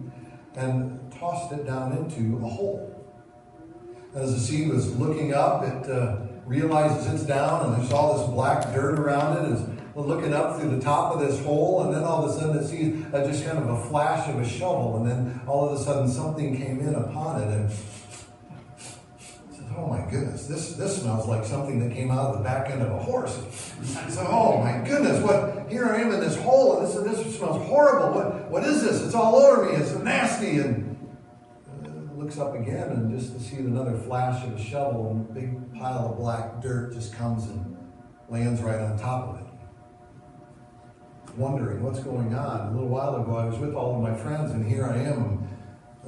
and 0.54 1.00
tossed 1.12 1.52
it 1.52 1.66
down 1.66 1.96
into 1.96 2.36
a 2.36 2.48
hole. 2.48 2.94
As 4.14 4.32
the 4.34 4.40
seed 4.40 4.68
was 4.68 4.96
looking 4.96 5.34
up, 5.34 5.64
it 5.64 5.90
uh, 5.90 6.18
realizes 6.46 7.12
it's 7.12 7.24
down, 7.24 7.66
and 7.66 7.82
there's 7.82 7.92
all 7.92 8.16
this 8.16 8.28
black 8.28 8.72
dirt 8.72 8.98
around 8.98 9.44
it. 9.44 9.52
It's 9.52 9.62
looking 9.96 10.32
up 10.32 10.60
through 10.60 10.70
the 10.76 10.80
top 10.80 11.14
of 11.14 11.20
this 11.20 11.44
hole, 11.44 11.82
and 11.84 11.94
then 11.94 12.04
all 12.04 12.24
of 12.24 12.30
a 12.30 12.38
sudden 12.38 12.56
it 12.62 12.68
sees 12.68 13.04
uh, 13.12 13.26
just 13.26 13.44
kind 13.44 13.58
of 13.58 13.68
a 13.68 13.88
flash 13.88 14.28
of 14.28 14.38
a 14.38 14.48
shovel, 14.48 14.98
and 14.98 15.10
then 15.10 15.40
all 15.48 15.68
of 15.68 15.78
a 15.78 15.82
sudden 15.82 16.08
something 16.08 16.56
came 16.56 16.78
in 16.78 16.94
upon 16.94 17.42
it, 17.42 17.48
and 17.48 17.72
oh 19.78 19.86
my 19.86 20.10
goodness, 20.10 20.46
this, 20.46 20.74
this 20.74 21.00
smells 21.00 21.26
like 21.26 21.44
something 21.44 21.78
that 21.80 21.94
came 21.94 22.10
out 22.10 22.30
of 22.30 22.38
the 22.38 22.44
back 22.44 22.70
end 22.70 22.82
of 22.82 22.90
a 22.90 22.98
horse. 22.98 23.38
I 23.96 24.10
said, 24.10 24.26
oh 24.28 24.58
my 24.58 24.78
goodness, 24.86 25.22
what, 25.22 25.70
here 25.70 25.86
I 25.86 26.00
am 26.00 26.12
in 26.12 26.20
this 26.20 26.36
hole, 26.36 26.78
and 26.78 26.86
this, 26.86 27.18
this 27.18 27.36
smells 27.38 27.64
horrible. 27.66 28.14
What, 28.14 28.50
what 28.50 28.64
is 28.64 28.82
this? 28.82 29.02
It's 29.02 29.14
all 29.14 29.36
over 29.36 29.66
me. 29.66 29.76
It's 29.76 29.94
nasty. 29.94 30.58
And 30.58 30.96
uh, 31.84 32.18
looks 32.20 32.38
up 32.38 32.54
again 32.54 32.90
and 32.90 33.18
just 33.18 33.32
to 33.34 33.40
see 33.40 33.56
another 33.56 33.96
flash 33.96 34.44
of 34.44 34.54
a 34.54 34.62
shovel 34.62 35.10
and 35.10 35.30
a 35.30 35.32
big 35.32 35.74
pile 35.74 36.10
of 36.10 36.18
black 36.18 36.60
dirt 36.60 36.92
just 36.92 37.12
comes 37.12 37.44
and 37.46 37.76
lands 38.28 38.60
right 38.60 38.80
on 38.80 38.98
top 38.98 39.28
of 39.28 39.40
it. 39.40 39.46
Wondering 41.36 41.82
what's 41.84 42.00
going 42.00 42.34
on. 42.34 42.68
A 42.68 42.72
little 42.72 42.88
while 42.88 43.22
ago, 43.22 43.36
I 43.36 43.44
was 43.44 43.58
with 43.58 43.74
all 43.74 43.94
of 43.94 44.02
my 44.02 44.16
friends, 44.16 44.50
and 44.50 44.66
here 44.66 44.84
I 44.84 44.96
am 44.96 45.48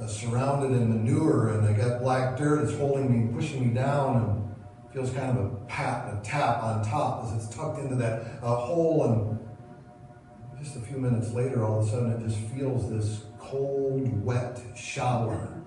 uh, 0.01 0.07
surrounded 0.07 0.71
in 0.71 0.89
manure, 0.89 1.49
and 1.49 1.67
I 1.67 1.73
got 1.73 2.01
black 2.01 2.37
dirt. 2.37 2.63
It's 2.63 2.77
holding 2.77 3.11
me, 3.11 3.33
pushing 3.33 3.67
me 3.67 3.73
down, 3.73 4.15
and 4.17 4.93
feels 4.93 5.11
kind 5.11 5.37
of 5.37 5.45
a 5.45 5.49
pat 5.67 6.13
a 6.13 6.19
tap 6.23 6.63
on 6.63 6.83
top 6.83 7.25
as 7.25 7.33
it's 7.33 7.55
tucked 7.55 7.79
into 7.79 7.95
that 7.95 8.23
uh, 8.41 8.55
hole. 8.55 9.05
And 9.05 10.63
just 10.63 10.75
a 10.75 10.79
few 10.79 10.97
minutes 10.97 11.31
later, 11.31 11.63
all 11.63 11.81
of 11.81 11.87
a 11.87 11.89
sudden, 11.89 12.11
it 12.11 12.27
just 12.27 12.39
feels 12.53 12.89
this 12.89 13.25
cold, 13.39 14.23
wet 14.25 14.59
shower 14.75 15.61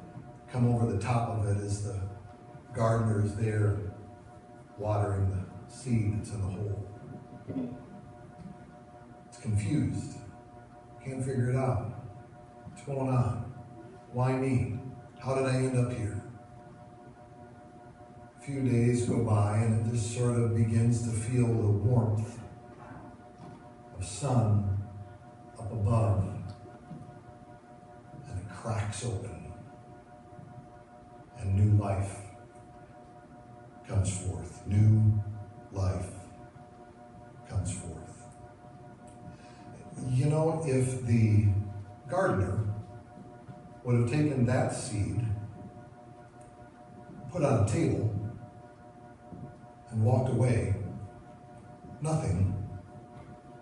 come 0.50 0.72
over 0.72 0.90
the 0.92 0.98
top 0.98 1.30
of 1.30 1.46
it 1.48 1.64
as 1.64 1.84
the 1.84 2.00
gardener 2.72 3.24
is 3.24 3.34
there 3.36 3.76
watering 4.78 5.30
the 5.30 5.72
seed 5.72 6.18
that's 6.18 6.30
in 6.30 6.40
the 6.40 6.46
hole. 6.46 6.88
It's 9.28 9.38
confused. 9.38 10.18
Can't 11.04 11.24
figure 11.24 11.50
it 11.50 11.56
out. 11.56 11.92
What's 12.66 12.82
going 12.82 13.08
on? 13.08 13.43
Why 14.14 14.32
me? 14.32 14.78
How 15.18 15.34
did 15.34 15.46
I 15.46 15.56
end 15.56 15.76
up 15.76 15.92
here? 15.92 16.22
A 18.38 18.44
few 18.44 18.62
days 18.62 19.06
go 19.08 19.24
by 19.24 19.56
and 19.56 19.84
it 19.84 19.90
just 19.90 20.14
sort 20.14 20.38
of 20.38 20.54
begins 20.54 21.02
to 21.02 21.10
feel 21.10 21.48
the 21.48 21.72
warmth 21.72 22.38
of 23.98 24.04
sun 24.04 24.78
up 25.58 25.72
above 25.72 26.28
and 28.28 28.40
it 28.40 28.48
cracks 28.54 29.04
open 29.04 29.52
and 31.40 31.56
new 31.56 31.82
life 31.82 32.18
comes 33.88 34.16
forth. 34.16 34.64
New 34.68 35.20
life 35.72 36.06
comes 37.50 37.72
forth. 37.72 38.22
You 40.08 40.26
know, 40.26 40.62
if 40.64 41.04
the 41.04 41.48
gardener 42.08 42.73
would 43.84 44.00
have 44.00 44.10
taken 44.10 44.46
that 44.46 44.74
seed, 44.74 45.22
put 47.30 47.44
on 47.44 47.64
a 47.64 47.70
table, 47.70 48.12
and 49.90 50.02
walked 50.02 50.30
away, 50.30 50.74
nothing 52.00 52.54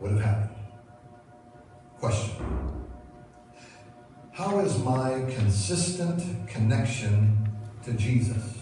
would 0.00 0.12
have 0.12 0.20
happened. 0.20 0.56
Question 1.98 2.36
How 4.30 4.60
is 4.60 4.78
my 4.78 5.24
consistent 5.28 6.48
connection 6.48 7.48
to 7.84 7.92
Jesus? 7.94 8.60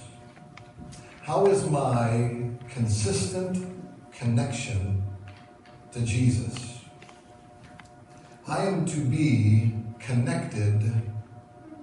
How 1.22 1.46
is 1.46 1.68
my 1.68 2.50
consistent 2.68 3.66
connection 4.10 5.02
to 5.92 6.00
Jesus? 6.00 6.80
I 8.48 8.66
am 8.66 8.84
to 8.86 9.00
be 9.04 9.74
connected 9.98 11.10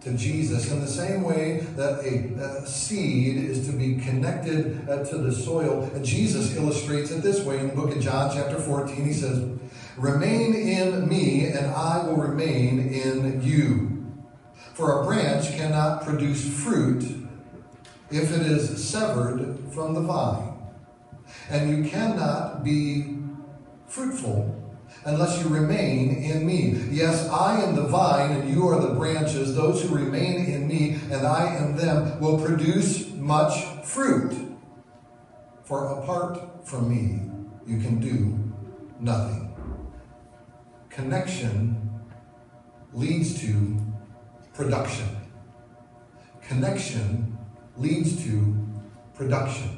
to 0.07 0.17
Jesus 0.17 0.71
in 0.71 0.79
the 0.79 0.87
same 0.87 1.23
way 1.23 1.59
that 1.75 1.99
a, 1.99 2.61
a 2.61 2.65
seed 2.65 3.37
is 3.37 3.67
to 3.67 3.73
be 3.73 3.95
connected 3.95 4.89
uh, 4.89 5.03
to 5.03 5.17
the 5.17 5.31
soil. 5.31 5.89
Jesus 6.01 6.55
illustrates 6.55 7.11
it 7.11 7.21
this 7.21 7.43
way 7.43 7.59
in 7.59 7.67
the 7.67 7.75
book 7.75 7.95
of 7.95 8.01
John, 8.01 8.31
chapter 8.33 8.57
14. 8.57 9.05
He 9.05 9.13
says, 9.13 9.59
Remain 9.97 10.53
in 10.53 11.09
me, 11.09 11.47
and 11.47 11.67
I 11.67 12.03
will 12.05 12.15
remain 12.15 12.79
in 12.93 13.41
you. 13.41 14.05
For 14.73 15.01
a 15.01 15.05
branch 15.05 15.49
cannot 15.57 16.03
produce 16.03 16.47
fruit 16.63 17.03
if 18.09 18.31
it 18.31 18.41
is 18.43 18.87
severed 18.87 19.59
from 19.73 19.93
the 19.93 20.01
vine. 20.01 20.53
And 21.49 21.69
you 21.69 21.89
cannot 21.89 22.63
be 22.63 23.17
fruitful 23.87 24.56
unless 25.05 25.41
you 25.41 25.49
remain 25.49 26.15
in 26.23 26.45
me. 26.45 26.83
Yes, 26.91 27.29
I 27.29 27.61
am 27.61 27.75
the 27.75 27.83
vine 27.83 28.31
and 28.31 28.49
you 28.49 28.67
are 28.67 28.79
the 28.79 28.93
branches. 28.93 29.55
Those 29.55 29.83
who 29.83 29.95
remain 29.95 30.45
in 30.45 30.67
me 30.67 30.99
and 31.11 31.25
I 31.25 31.57
in 31.57 31.75
them 31.75 32.19
will 32.19 32.43
produce 32.43 33.11
much 33.13 33.63
fruit. 33.83 34.33
For 35.63 35.99
apart 35.99 36.65
from 36.67 36.89
me, 36.89 37.29
you 37.65 37.81
can 37.81 37.99
do 37.99 38.53
nothing. 38.99 39.53
Connection 40.89 42.01
leads 42.93 43.39
to 43.41 43.77
production. 44.53 45.07
Connection 46.41 47.37
leads 47.75 48.23
to 48.23 48.55
production. 49.13 49.76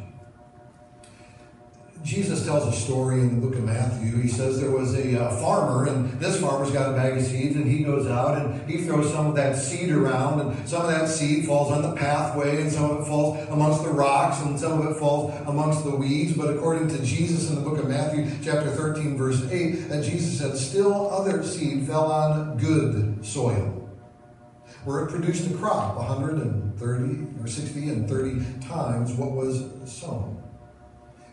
Jesus 2.03 2.45
tells 2.45 2.65
a 2.65 2.77
story 2.77 3.19
in 3.19 3.39
the 3.39 3.47
book 3.47 3.57
of 3.57 3.65
Matthew. 3.65 4.17
He 4.21 4.29
says 4.29 4.59
there 4.59 4.71
was 4.71 4.95
a 4.95 5.21
uh, 5.21 5.35
farmer, 5.41 5.87
and 5.87 6.19
this 6.19 6.39
farmer's 6.39 6.71
got 6.71 6.93
a 6.93 6.95
bag 6.95 7.17
of 7.17 7.23
seeds, 7.23 7.55
and 7.55 7.69
he 7.69 7.83
goes 7.83 8.07
out 8.07 8.37
and 8.37 8.69
he 8.69 8.83
throws 8.83 9.11
some 9.11 9.27
of 9.27 9.35
that 9.35 9.57
seed 9.57 9.91
around, 9.91 10.39
and 10.39 10.67
some 10.67 10.83
of 10.83 10.87
that 10.87 11.09
seed 11.09 11.45
falls 11.45 11.71
on 11.71 11.81
the 11.81 11.93
pathway, 11.95 12.61
and 12.61 12.71
some 12.71 12.89
of 12.89 13.01
it 13.01 13.05
falls 13.05 13.47
amongst 13.49 13.83
the 13.83 13.89
rocks, 13.89 14.41
and 14.41 14.57
some 14.57 14.79
of 14.81 14.89
it 14.89 14.97
falls 14.97 15.33
amongst 15.47 15.83
the 15.83 15.93
weeds. 15.93 16.33
But 16.33 16.55
according 16.55 16.87
to 16.89 17.03
Jesus 17.03 17.49
in 17.49 17.55
the 17.55 17.61
book 17.61 17.77
of 17.77 17.89
Matthew, 17.89 18.27
chapter 18.43 18.69
13, 18.69 19.17
verse 19.17 19.43
8, 19.51 19.89
that 19.89 20.03
Jesus 20.03 20.39
said, 20.39 20.55
Still 20.57 21.11
other 21.11 21.43
seed 21.43 21.85
fell 21.85 22.11
on 22.11 22.57
good 22.57 23.25
soil. 23.25 23.75
where 24.85 25.03
it 25.03 25.09
produced 25.09 25.51
a 25.51 25.53
crop 25.55 25.97
130 25.97 27.41
or 27.41 27.47
60 27.47 27.89
and 27.89 28.09
30 28.09 28.65
times 28.65 29.11
what 29.13 29.31
was 29.31 29.65
sown. 29.85 30.38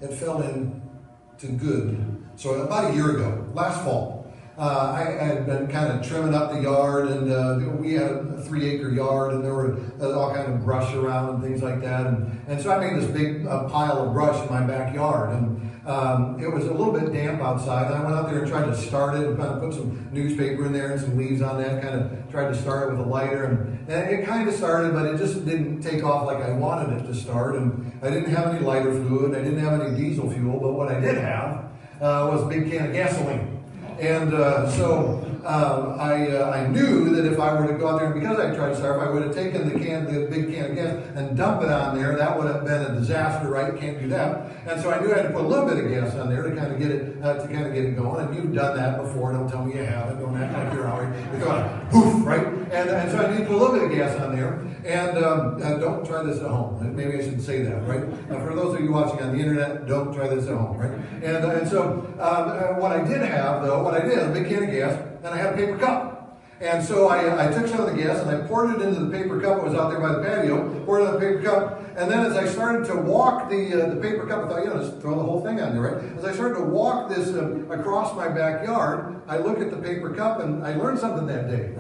It 0.00 0.12
fell 0.12 0.42
into 0.42 1.52
good. 1.56 2.26
So 2.36 2.54
about 2.62 2.90
a 2.90 2.94
year 2.94 3.16
ago, 3.16 3.48
last 3.54 3.82
fall, 3.82 4.16
uh, 4.58 4.92
I, 4.96 5.22
had 5.22 5.46
been 5.46 5.68
kind 5.68 5.92
of 5.92 6.06
trimming 6.06 6.34
up 6.34 6.52
the 6.52 6.60
yard, 6.60 7.08
and 7.08 7.30
uh, 7.30 7.72
we 7.78 7.92
had 7.92 8.10
a 8.10 8.42
three 8.42 8.66
acre 8.70 8.90
yard, 8.90 9.34
and 9.34 9.44
there 9.44 9.54
were 9.54 9.78
uh, 10.00 10.18
all 10.18 10.34
kind 10.34 10.52
of 10.52 10.64
brush 10.64 10.94
around 10.94 11.34
and 11.34 11.42
things 11.42 11.62
like 11.62 11.82
that. 11.82 12.06
And, 12.06 12.42
and 12.48 12.60
so 12.60 12.70
I 12.70 12.78
made 12.78 13.00
this 13.00 13.10
big 13.10 13.46
uh, 13.46 13.68
pile 13.68 14.06
of 14.06 14.14
brush 14.14 14.42
in 14.42 14.52
my 14.52 14.62
backyard, 14.62 15.34
and 15.34 15.75
um, 15.86 16.38
it 16.40 16.52
was 16.52 16.66
a 16.66 16.72
little 16.72 16.92
bit 16.92 17.12
damp 17.12 17.40
outside. 17.40 17.92
I 17.92 18.02
went 18.02 18.14
out 18.16 18.28
there 18.28 18.40
and 18.40 18.48
tried 18.48 18.66
to 18.66 18.76
start 18.76 19.14
it, 19.14 19.26
and 19.26 19.38
kind 19.38 19.54
of 19.54 19.60
put 19.60 19.74
some 19.74 20.08
newspaper 20.12 20.66
in 20.66 20.72
there 20.72 20.92
and 20.92 21.00
some 21.00 21.16
leaves 21.16 21.42
on 21.42 21.62
that. 21.62 21.80
Kind 21.82 21.94
of 21.94 22.30
tried 22.30 22.48
to 22.48 22.60
start 22.60 22.88
it 22.88 22.96
with 22.96 23.06
a 23.06 23.08
lighter, 23.08 23.44
and, 23.44 23.88
and 23.88 24.10
it 24.10 24.26
kind 24.26 24.48
of 24.48 24.54
started, 24.54 24.92
but 24.92 25.06
it 25.06 25.18
just 25.18 25.44
didn't 25.44 25.80
take 25.80 26.02
off 26.02 26.26
like 26.26 26.38
I 26.38 26.50
wanted 26.52 27.00
it 27.00 27.06
to 27.06 27.14
start. 27.14 27.54
And 27.54 27.92
I 28.02 28.10
didn't 28.10 28.34
have 28.34 28.48
any 28.54 28.64
lighter 28.64 28.92
fluid, 28.92 29.34
I 29.34 29.42
didn't 29.42 29.60
have 29.60 29.80
any 29.80 29.96
diesel 29.96 30.30
fuel, 30.30 30.58
but 30.58 30.72
what 30.72 30.88
I 30.88 31.00
did 31.00 31.18
have 31.18 31.70
uh, 32.00 32.28
was 32.32 32.42
a 32.42 32.46
big 32.46 32.70
can 32.70 32.86
of 32.86 32.92
gasoline. 32.92 33.62
And 34.00 34.34
uh, 34.34 34.68
so 34.72 35.24
um, 35.46 36.00
I, 36.00 36.28
uh, 36.32 36.50
I 36.50 36.66
knew 36.66 37.14
that 37.14 37.24
if 37.24 37.38
I 37.38 37.58
were 37.58 37.68
to 37.68 37.78
go 37.78 37.88
out 37.88 38.00
there, 38.00 38.10
and 38.10 38.20
because 38.20 38.38
I 38.38 38.54
tried 38.54 38.70
to 38.70 38.76
start, 38.76 39.00
I 39.00 39.10
would 39.10 39.22
have 39.22 39.34
taken 39.34 39.68
the 39.68 39.78
can, 39.78 40.04
the 40.04 40.26
big 40.26 40.52
can 40.52 40.70
of 40.70 40.76
gas, 40.76 40.94
and 41.14 41.36
dump 41.36 41.62
it 41.62 41.70
on 41.70 41.96
there. 41.96 42.16
That 42.16 42.36
would 42.36 42.46
have 42.46 42.64
been 42.64 42.82
a 42.82 42.92
disaster, 42.98 43.48
right? 43.48 43.78
Can't 43.78 44.00
do 44.00 44.08
that. 44.08 44.50
And 44.66 44.80
so 44.82 44.90
I 44.90 45.00
knew 45.00 45.12
I 45.12 45.18
had 45.18 45.28
to 45.28 45.30
put 45.30 45.44
a 45.44 45.48
little 45.48 45.66
bit 45.66 45.84
of 45.84 45.88
gas 45.88 46.14
on 46.16 46.28
there 46.28 46.42
to 46.42 46.54
kind 46.56 46.72
of 46.72 46.78
get 46.80 46.90
it 46.90 47.22
uh, 47.22 47.34
to 47.34 47.46
kind 47.46 47.66
of 47.66 47.74
get 47.74 47.84
it 47.84 47.96
going. 47.96 48.26
And 48.26 48.34
you've 48.34 48.54
done 48.54 48.76
that 48.76 49.00
before. 49.00 49.32
Don't 49.32 49.48
tell 49.48 49.64
me 49.64 49.74
you 49.74 49.84
haven't. 49.84 50.18
Don't 50.18 50.36
act 50.36 50.52
like 50.52 50.72
you're 50.74 50.90
already. 50.90 51.16
You're 51.30 51.40
going 51.40 51.86
poof, 51.90 52.26
right? 52.26 52.46
And, 52.46 52.90
and 52.90 53.10
so 53.10 53.18
I 53.18 53.30
need 53.30 53.44
to 53.44 53.46
put 53.46 53.54
a 53.54 53.58
little 53.58 53.76
bit 53.76 53.84
of 53.84 53.92
gas 53.92 54.20
on 54.20 54.34
there. 54.34 54.66
And 54.84 55.18
um, 55.18 55.62
uh, 55.62 55.78
don't 55.78 56.06
try 56.06 56.22
this 56.22 56.40
at 56.40 56.48
home. 56.48 56.94
Maybe 56.94 57.14
I 57.18 57.20
shouldn't 57.20 57.42
say 57.42 57.62
that, 57.62 57.86
right? 57.88 58.04
for 58.28 58.54
those 58.54 58.76
of 58.76 58.80
you 58.80 58.92
watching 58.92 59.20
on 59.20 59.36
the 59.36 59.40
internet, 59.40 59.86
don't 59.86 60.14
try 60.14 60.28
this 60.28 60.46
at 60.46 60.56
home, 60.56 60.76
right? 60.76 60.92
And, 61.22 61.44
uh, 61.44 61.50
and 61.50 61.68
so 61.68 62.06
um, 62.20 62.48
uh, 62.48 62.80
what 62.80 62.92
I 62.92 63.02
did 63.02 63.22
have, 63.22 63.64
though, 63.64 63.82
what 63.82 63.94
I 63.94 64.06
did, 64.06 64.18
a 64.18 64.30
big 64.30 64.46
can 64.46 64.64
of 64.64 64.70
gas, 64.70 65.02
and 65.26 65.34
I 65.34 65.38
had 65.38 65.54
a 65.54 65.56
paper 65.56 65.76
cup. 65.76 66.12
And 66.60 66.82
so 66.82 67.08
I, 67.08 67.48
I 67.48 67.52
took 67.52 67.66
some 67.66 67.80
of 67.80 67.94
the 67.94 68.02
gas 68.02 68.20
and 68.20 68.30
I 68.30 68.46
poured 68.46 68.76
it 68.76 68.80
into 68.80 69.00
the 69.00 69.10
paper 69.10 69.38
cup 69.40 69.56
that 69.56 69.64
was 69.64 69.74
out 69.74 69.90
there 69.90 70.00
by 70.00 70.12
the 70.12 70.22
patio, 70.22 70.82
poured 70.86 71.02
it 71.02 71.06
in 71.06 71.12
the 71.14 71.20
paper 71.20 71.42
cup, 71.42 71.82
and 71.96 72.10
then 72.10 72.24
as 72.24 72.34
I 72.34 72.46
started 72.46 72.86
to 72.86 72.96
walk 72.96 73.50
the 73.50 73.84
uh, 73.84 73.94
the 73.94 74.00
paper 74.00 74.26
cup, 74.26 74.44
I 74.44 74.48
thought, 74.48 74.64
you 74.64 74.70
know, 74.70 74.78
just 74.78 75.00
throw 75.02 75.16
the 75.16 75.22
whole 75.22 75.44
thing 75.44 75.60
on 75.60 75.74
there, 75.74 75.82
right? 75.82 76.16
As 76.16 76.24
I 76.24 76.32
started 76.32 76.54
to 76.54 76.64
walk 76.64 77.10
this 77.10 77.28
uh, 77.28 77.56
across 77.68 78.14
my 78.16 78.28
backyard, 78.28 79.20
I 79.28 79.36
look 79.36 79.58
at 79.60 79.70
the 79.70 79.76
paper 79.76 80.14
cup 80.14 80.40
and 80.40 80.64
I 80.64 80.76
learned 80.76 80.98
something 80.98 81.26
that 81.26 81.50
day. 81.50 81.74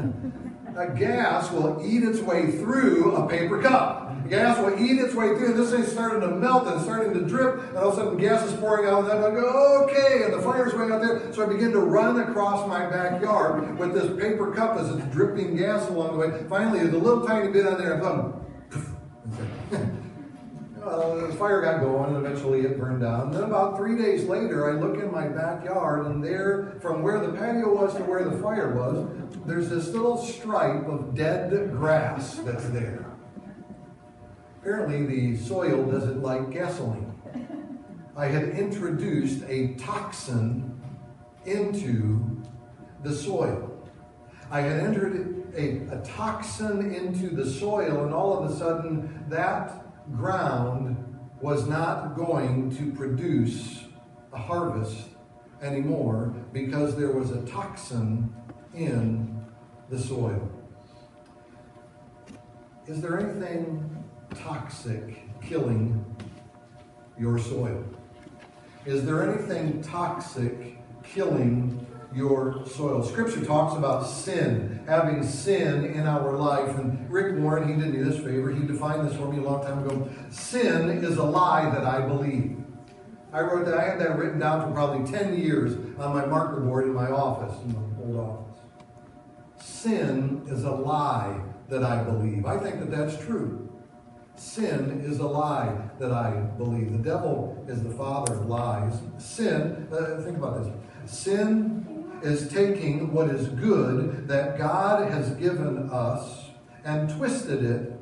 a 0.76 0.94
gas 0.94 1.50
will 1.50 1.82
eat 1.82 2.02
its 2.02 2.20
way 2.20 2.50
through 2.50 3.16
a 3.16 3.26
paper 3.26 3.62
cup. 3.62 4.05
Gas 4.28 4.58
will 4.58 4.78
eat 4.82 4.98
its 4.98 5.14
way 5.14 5.28
through, 5.28 5.52
and 5.52 5.58
this 5.58 5.70
thing's 5.70 5.92
starting 5.92 6.20
to 6.20 6.28
melt 6.28 6.66
and 6.66 6.80
starting 6.82 7.14
to 7.14 7.20
drip, 7.20 7.62
and 7.68 7.76
all 7.76 7.88
of 7.88 7.94
a 7.94 7.96
sudden 7.96 8.18
gas 8.18 8.44
is 8.44 8.58
pouring 8.58 8.88
out, 8.88 9.00
of 9.00 9.06
that, 9.06 9.16
and 9.16 9.26
I 9.26 9.30
go, 9.30 9.84
okay, 9.84 10.24
and 10.24 10.32
the 10.32 10.42
fire's 10.42 10.72
going 10.72 10.90
out 10.90 11.00
there. 11.00 11.32
So 11.32 11.44
I 11.44 11.46
begin 11.46 11.72
to 11.72 11.80
run 11.80 12.18
across 12.20 12.66
my 12.68 12.86
backyard 12.86 13.78
with 13.78 13.94
this 13.94 14.08
paper 14.20 14.52
cup 14.52 14.76
as 14.76 14.90
it's 14.90 15.04
dripping 15.12 15.56
gas 15.56 15.88
along 15.88 16.18
the 16.18 16.26
way. 16.26 16.44
Finally, 16.48 16.80
there's 16.80 16.94
a 16.94 16.98
little 16.98 17.26
tiny 17.26 17.52
bit 17.52 17.66
on 17.66 17.78
there, 17.78 17.94
and 17.94 18.02
boom. 18.02 18.42
Uh, 20.86 21.26
the 21.26 21.34
fire 21.34 21.62
got 21.62 21.80
going, 21.80 22.14
and 22.14 22.24
eventually 22.24 22.60
it 22.60 22.78
burned 22.78 23.00
down. 23.00 23.32
Then 23.32 23.42
about 23.42 23.76
three 23.76 23.98
days 23.98 24.22
later, 24.28 24.70
I 24.70 24.80
look 24.80 25.02
in 25.02 25.10
my 25.10 25.26
backyard, 25.26 26.06
and 26.06 26.22
there, 26.22 26.76
from 26.80 27.02
where 27.02 27.18
the 27.18 27.32
patio 27.32 27.74
was 27.74 27.96
to 27.96 28.04
where 28.04 28.22
the 28.22 28.38
fire 28.40 28.72
was, 28.72 29.04
there's 29.46 29.68
this 29.68 29.88
little 29.88 30.16
stripe 30.16 30.86
of 30.86 31.12
dead 31.16 31.72
grass 31.72 32.36
that's 32.36 32.68
there. 32.68 33.15
Apparently, 34.66 35.06
the 35.06 35.36
soil 35.36 35.84
doesn't 35.88 36.24
like 36.24 36.50
gasoline. 36.50 37.14
I 38.16 38.26
had 38.26 38.48
introduced 38.48 39.44
a 39.46 39.74
toxin 39.74 40.82
into 41.44 42.42
the 43.04 43.14
soil. 43.14 43.88
I 44.50 44.62
had 44.62 44.80
entered 44.80 45.52
a, 45.56 45.96
a 45.96 46.02
toxin 46.04 46.92
into 46.92 47.28
the 47.28 47.48
soil, 47.48 48.06
and 48.06 48.12
all 48.12 48.36
of 48.36 48.50
a 48.50 48.56
sudden, 48.56 49.24
that 49.28 49.84
ground 50.16 50.96
was 51.40 51.68
not 51.68 52.16
going 52.16 52.76
to 52.76 52.90
produce 52.90 53.84
a 54.32 54.38
harvest 54.38 55.10
anymore 55.62 56.34
because 56.52 56.96
there 56.96 57.12
was 57.12 57.30
a 57.30 57.42
toxin 57.42 58.34
in 58.74 59.46
the 59.90 59.98
soil. 59.98 60.50
Is 62.88 63.00
there 63.00 63.20
anything 63.20 63.95
toxic 64.34 65.22
killing 65.42 66.04
your 67.18 67.38
soil? 67.38 67.84
Is 68.84 69.04
there 69.04 69.28
anything 69.28 69.82
toxic 69.82 70.78
killing 71.02 71.86
your 72.16 72.64
soil. 72.66 73.02
Scripture 73.02 73.44
talks 73.44 73.76
about 73.76 74.06
sin, 74.06 74.82
having 74.86 75.22
sin 75.22 75.84
in 75.84 76.06
our 76.06 76.32
life. 76.32 76.76
And 76.78 77.08
Rick 77.10 77.36
Warren, 77.38 77.68
he 77.68 77.78
did 77.78 77.92
me 77.92 78.02
this 78.02 78.18
favor. 78.18 78.50
He 78.50 78.66
defined 78.66 79.06
this 79.06 79.16
for 79.16 79.30
me 79.30 79.38
a 79.38 79.42
long 79.42 79.62
time 79.62 79.84
ago. 79.84 80.08
Sin 80.30 81.04
is 81.04 81.18
a 81.18 81.22
lie 81.22 81.68
that 81.70 81.84
I 81.84 82.06
believe. 82.06 82.56
I 83.32 83.40
wrote 83.40 83.66
that, 83.66 83.74
I 83.74 83.84
had 83.84 84.00
that 84.00 84.16
written 84.16 84.38
down 84.38 84.66
for 84.66 84.72
probably 84.72 85.10
10 85.10 85.36
years 85.36 85.74
on 85.98 86.14
my 86.14 86.24
marker 86.24 86.60
board 86.60 86.84
in 86.84 86.94
my 86.94 87.10
office, 87.10 87.54
in 87.64 87.74
my 87.74 88.02
old 88.02 88.16
office. 88.16 88.60
Sin 89.62 90.42
is 90.46 90.64
a 90.64 90.70
lie 90.70 91.42
that 91.68 91.84
I 91.84 92.02
believe. 92.02 92.46
I 92.46 92.58
think 92.58 92.78
that 92.78 92.90
that's 92.90 93.22
true. 93.22 93.65
Sin 94.36 95.02
is 95.02 95.18
a 95.18 95.26
lie 95.26 95.76
that 95.98 96.12
I 96.12 96.30
believe. 96.58 96.92
The 96.92 96.98
devil 96.98 97.64
is 97.66 97.82
the 97.82 97.90
father 97.90 98.34
of 98.34 98.46
lies. 98.46 99.00
Sin, 99.18 99.88
uh, 99.90 100.20
think 100.22 100.36
about 100.36 100.62
this. 100.62 100.72
Sin 101.10 102.04
is 102.22 102.48
taking 102.48 103.12
what 103.12 103.30
is 103.30 103.48
good 103.48 104.28
that 104.28 104.58
God 104.58 105.10
has 105.10 105.30
given 105.36 105.88
us 105.90 106.50
and 106.84 107.08
twisted 107.16 107.64
it 107.64 107.92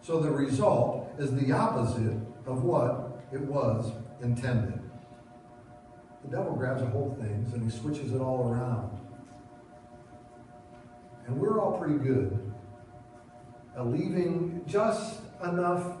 so 0.00 0.20
the 0.20 0.30
result 0.30 1.12
is 1.18 1.34
the 1.34 1.52
opposite 1.52 2.16
of 2.46 2.62
what 2.62 3.22
it 3.32 3.40
was 3.40 3.92
intended. 4.22 4.80
The 6.24 6.36
devil 6.36 6.54
grabs 6.54 6.82
a 6.82 6.86
hold 6.86 7.12
of 7.12 7.18
things 7.18 7.52
and 7.52 7.62
he 7.62 7.76
switches 7.76 8.12
it 8.12 8.20
all 8.20 8.48
around. 8.48 8.98
And 11.26 11.38
we're 11.38 11.60
all 11.60 11.78
pretty 11.78 11.98
good 11.98 12.52
at 13.76 13.86
leaving 13.88 14.62
just 14.66 15.20
enough 15.42 15.98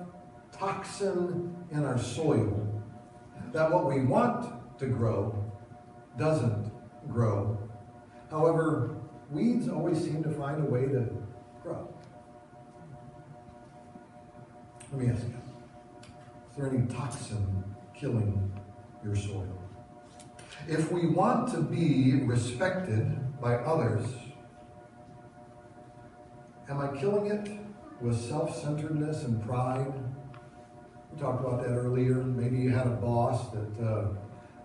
toxin 0.52 1.54
in 1.70 1.84
our 1.84 1.98
soil 1.98 2.82
that 3.52 3.70
what 3.70 3.86
we 3.86 4.02
want 4.02 4.78
to 4.78 4.86
grow 4.86 5.44
doesn't 6.18 6.70
grow. 7.08 7.58
However, 8.30 8.96
weeds 9.30 9.68
always 9.68 10.02
seem 10.02 10.22
to 10.22 10.30
find 10.30 10.62
a 10.62 10.70
way 10.70 10.86
to 10.86 11.08
grow. 11.62 11.88
Let 14.92 15.00
me 15.00 15.08
ask 15.10 15.22
you 15.22 15.34
is 16.50 16.56
there 16.56 16.70
any 16.70 16.86
toxin 16.86 17.64
killing 17.94 18.52
your 19.04 19.16
soil? 19.16 19.58
If 20.68 20.90
we 20.90 21.06
want 21.06 21.52
to 21.52 21.60
be 21.60 22.22
respected 22.24 23.40
by 23.40 23.56
others, 23.56 24.06
am 26.68 26.80
I 26.80 26.88
killing 26.98 27.26
it 27.26 27.48
with 28.00 28.20
self 28.20 28.56
centeredness 28.60 29.24
and 29.24 29.44
pride? 29.46 29.92
We 31.12 31.20
talked 31.20 31.40
about 31.40 31.62
that 31.62 31.70
earlier. 31.70 32.14
Maybe 32.14 32.58
you 32.58 32.70
had 32.70 32.86
a 32.86 32.90
boss 32.90 33.50
that. 33.50 33.84
Uh, 33.84 34.08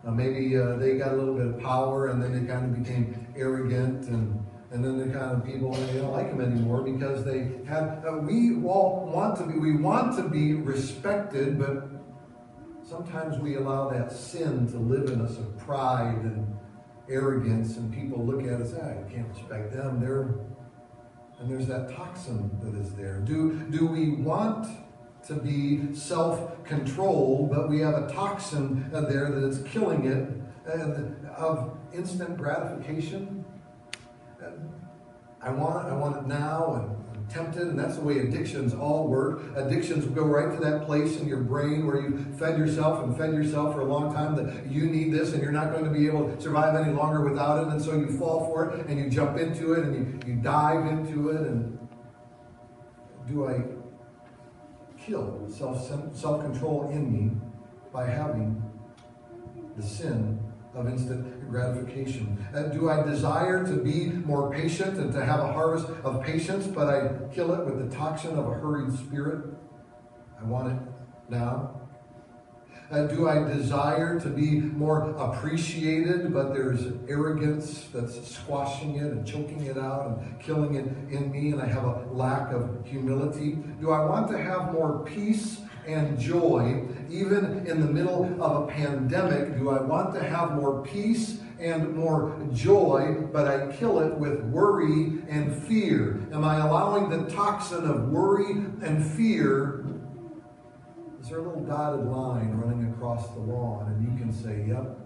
uh, 0.05 0.09
maybe 0.09 0.57
uh, 0.57 0.77
they 0.77 0.97
got 0.97 1.11
a 1.11 1.15
little 1.15 1.35
bit 1.35 1.45
of 1.45 1.59
power 1.59 2.07
and 2.07 2.21
then 2.21 2.33
they 2.33 2.51
kind 2.51 2.65
of 2.65 2.83
became 2.83 3.27
arrogant 3.35 4.07
and 4.07 4.43
and 4.71 4.83
then 4.83 4.97
the 4.97 5.05
kind 5.13 5.35
of 5.35 5.45
people 5.45 5.73
they 5.73 5.99
don't 5.99 6.13
like 6.13 6.29
them 6.29 6.41
anymore 6.41 6.81
because 6.81 7.25
they 7.25 7.51
have 7.67 8.03
uh, 8.07 8.17
we 8.17 8.55
all 8.63 9.11
want 9.13 9.37
to 9.37 9.45
be 9.45 9.59
we 9.59 9.75
want 9.75 10.15
to 10.15 10.27
be 10.27 10.53
respected 10.53 11.59
but 11.59 11.89
sometimes 12.87 13.37
we 13.37 13.55
allow 13.55 13.89
that 13.89 14.11
sin 14.11 14.65
to 14.67 14.77
live 14.77 15.09
in 15.09 15.21
us 15.21 15.37
of 15.37 15.57
pride 15.57 16.17
and 16.23 16.47
arrogance 17.09 17.77
and 17.77 17.93
people 17.93 18.25
look 18.25 18.43
at 18.43 18.61
us 18.61 18.73
ah, 18.81 18.89
I 18.89 19.11
can't 19.11 19.27
respect 19.27 19.73
them 19.73 19.99
they're 19.99 20.35
and 21.41 21.49
there's 21.49 21.67
that 21.67 21.93
toxin 21.95 22.49
that 22.63 22.79
is 22.79 22.93
there 22.93 23.19
do 23.19 23.53
do 23.71 23.85
we 23.87 24.11
want 24.11 24.67
to 25.27 25.35
be 25.35 25.93
self 25.93 26.63
controlled, 26.63 27.51
but 27.51 27.69
we 27.69 27.79
have 27.79 27.93
a 27.93 28.11
toxin 28.11 28.89
there 28.91 29.29
that 29.31 29.43
is 29.43 29.61
killing 29.63 30.05
it 30.05 30.27
uh, 30.67 31.31
of 31.35 31.77
instant 31.93 32.37
gratification. 32.37 33.45
I 35.43 35.49
want 35.51 35.87
it, 35.87 35.91
I 35.91 35.95
want 35.95 36.17
it 36.17 36.27
now, 36.27 36.73
and 36.75 37.00
tempted, 37.31 37.67
and 37.67 37.79
that's 37.79 37.95
the 37.95 38.01
way 38.01 38.19
addictions 38.19 38.73
all 38.73 39.07
work. 39.07 39.41
Addictions 39.55 40.05
go 40.05 40.23
right 40.23 40.53
to 40.53 40.63
that 40.63 40.85
place 40.85 41.17
in 41.17 41.27
your 41.27 41.39
brain 41.39 41.85
where 41.87 42.01
you 42.01 42.25
fed 42.37 42.57
yourself 42.57 43.03
and 43.03 43.17
fed 43.17 43.33
yourself 43.33 43.73
for 43.73 43.81
a 43.81 43.85
long 43.85 44.13
time 44.13 44.35
that 44.35 44.67
you 44.67 44.85
need 44.85 45.11
this 45.11 45.33
and 45.33 45.41
you're 45.41 45.51
not 45.51 45.71
going 45.71 45.83
to 45.83 45.89
be 45.89 46.07
able 46.07 46.29
to 46.29 46.41
survive 46.41 46.75
any 46.75 46.93
longer 46.93 47.21
without 47.21 47.65
it, 47.65 47.71
and 47.71 47.81
so 47.81 47.95
you 47.95 48.17
fall 48.17 48.45
for 48.45 48.69
it 48.69 48.85
and 48.87 48.99
you 48.99 49.09
jump 49.09 49.37
into 49.37 49.73
it 49.73 49.85
and 49.85 49.95
you, 49.95 50.33
you 50.33 50.41
dive 50.41 50.85
into 50.85 51.29
it 51.29 51.41
and 51.41 51.77
do 53.27 53.47
I 53.47 53.63
kill 54.99 55.47
self 55.49 55.87
self 56.15 56.41
control 56.41 56.89
in 56.91 57.11
me 57.11 57.31
by 57.93 58.05
having 58.07 58.61
the 59.77 59.83
sin 59.83 60.50
of 60.73 60.87
instant 60.87 61.49
gratification? 61.49 62.45
Uh, 62.53 62.63
do 62.63 62.89
I 62.89 63.03
desire 63.03 63.65
to 63.65 63.73
be 63.73 64.05
more 64.07 64.51
patient 64.51 64.97
and 64.97 65.11
to 65.13 65.25
have 65.25 65.39
a 65.39 65.51
harvest 65.51 65.87
of 66.03 66.23
patience, 66.23 66.67
but 66.67 66.87
I 66.87 67.33
kill 67.33 67.53
it 67.53 67.65
with 67.65 67.89
the 67.89 67.95
toxin 67.95 68.37
of 68.37 68.47
a 68.47 68.53
hurried 68.53 68.93
spirit? 68.93 69.45
I 70.39 70.45
want 70.45 70.73
it 70.73 70.79
now. 71.29 71.81
Uh, 72.91 73.07
do 73.07 73.29
I 73.29 73.41
desire 73.47 74.19
to 74.19 74.27
be 74.27 74.59
more 74.59 75.11
appreciated, 75.11 76.33
but 76.33 76.53
there's 76.53 76.87
arrogance 77.07 77.87
that's 77.93 78.27
squashing 78.27 78.97
it 78.97 79.13
and 79.13 79.25
choking 79.25 79.65
it 79.65 79.77
out 79.77 80.07
and 80.07 80.39
killing 80.41 80.75
it 80.75 80.85
in 81.09 81.31
me, 81.31 81.51
and 81.51 81.61
I 81.61 81.67
have 81.67 81.85
a 81.85 82.05
lack 82.11 82.51
of 82.51 82.85
humility? 82.85 83.51
Do 83.79 83.91
I 83.91 84.03
want 84.03 84.29
to 84.31 84.37
have 84.37 84.73
more 84.73 85.05
peace 85.05 85.61
and 85.87 86.19
joy, 86.19 86.87
even 87.09 87.65
in 87.65 87.81
the 87.81 87.87
middle 87.87 88.25
of 88.41 88.63
a 88.63 88.71
pandemic? 88.71 89.57
Do 89.57 89.69
I 89.69 89.81
want 89.81 90.13
to 90.15 90.23
have 90.23 90.53
more 90.53 90.83
peace 90.83 91.39
and 91.59 91.95
more 91.95 92.37
joy, 92.53 93.27
but 93.31 93.47
I 93.47 93.71
kill 93.75 93.99
it 93.99 94.15
with 94.15 94.41
worry 94.45 95.21
and 95.29 95.55
fear? 95.63 96.21
Am 96.31 96.43
I 96.43 96.57
allowing 96.57 97.09
the 97.09 97.29
toxin 97.31 97.85
of 97.85 98.09
worry 98.09 98.51
and 98.51 99.05
fear 99.05 99.81
is 101.21 101.29
there 101.29 101.37
a 101.37 101.43
little 101.43 101.63
dotted 101.63 102.07
line 102.07 102.51
running 102.53 102.91
across 102.91 103.29
the 103.29 103.39
lawn? 103.39 103.87
And 103.91 104.03
you 104.03 104.17
can 104.17 104.33
say, 104.33 104.65
yep, 104.67 104.97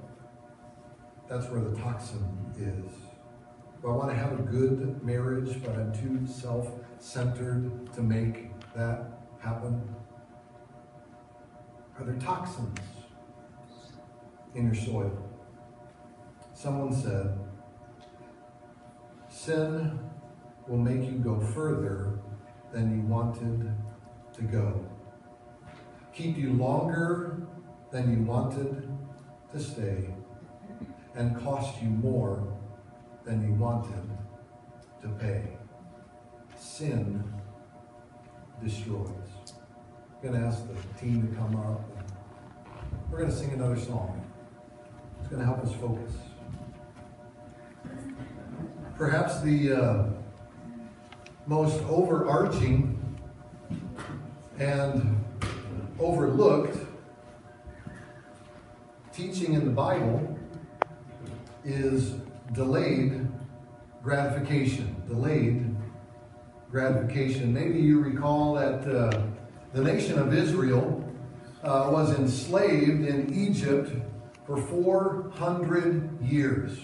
that's 1.28 1.48
where 1.48 1.60
the 1.60 1.76
toxin 1.76 2.24
is. 2.58 2.94
Do 3.82 3.90
I 3.90 3.92
want 3.92 4.12
to 4.12 4.16
have 4.16 4.40
a 4.40 4.42
good 4.42 5.04
marriage, 5.04 5.62
but 5.62 5.76
I'm 5.76 5.92
too 5.92 6.26
self 6.26 6.70
centered 7.00 7.94
to 7.94 8.02
make 8.02 8.52
that 8.76 9.20
happen? 9.40 9.95
Are 11.98 12.06
there 12.06 12.16
toxins 12.16 12.78
in 14.54 14.66
your 14.66 14.76
soil? 14.76 15.30
Someone 16.54 16.94
said, 16.94 17.38
Sin 19.30 20.00
will 20.68 20.78
make 20.78 21.04
you 21.04 21.18
go 21.20 21.40
further 21.40 22.20
than 22.74 22.96
you 22.96 23.02
wanted 23.04 23.72
to 24.34 24.42
go 24.42 24.86
keep 26.16 26.38
you 26.38 26.54
longer 26.54 27.42
than 27.92 28.12
you 28.12 28.24
wanted 28.24 28.88
to 29.52 29.60
stay, 29.60 30.10
and 31.16 31.38
cost 31.44 31.82
you 31.82 31.90
more 31.90 32.58
than 33.26 33.46
you 33.46 33.54
wanted 33.54 34.10
to 35.02 35.10
pay. 35.10 35.44
Sin 36.58 37.24
destroys. 38.64 39.35
I'm 40.24 40.32
going 40.32 40.42
to 40.42 40.48
ask 40.48 40.64
the 40.68 41.00
team 41.00 41.28
to 41.28 41.36
come 41.36 41.56
up. 41.58 41.82
We're 43.12 43.20
going 43.20 43.30
to 43.30 43.36
sing 43.36 43.52
another 43.52 43.78
song. 43.78 44.26
It's 45.20 45.28
going 45.28 45.40
to 45.40 45.46
help 45.46 45.64
us 45.64 45.74
focus. 45.76 46.12
Perhaps 48.98 49.42
the 49.42 49.74
uh, 49.74 50.08
most 51.46 51.82
overarching 51.84 52.92
and 54.58 55.24
overlooked 56.00 56.78
teaching 59.14 59.54
in 59.54 59.66
the 59.66 59.72
Bible 59.72 60.38
is 61.64 62.16
delayed 62.54 63.28
gratification. 64.02 64.96
Delayed 65.08 65.76
gratification. 66.72 67.54
Maybe 67.54 67.80
you 67.80 68.00
recall 68.00 68.54
that 68.56 68.88
uh, 68.88 69.22
the 69.76 69.84
nation 69.84 70.18
of 70.18 70.34
Israel 70.34 71.04
uh, 71.62 71.90
was 71.92 72.18
enslaved 72.18 73.06
in 73.06 73.34
Egypt 73.34 73.92
for 74.48 74.56
400 74.56 76.22
years. 76.22 76.80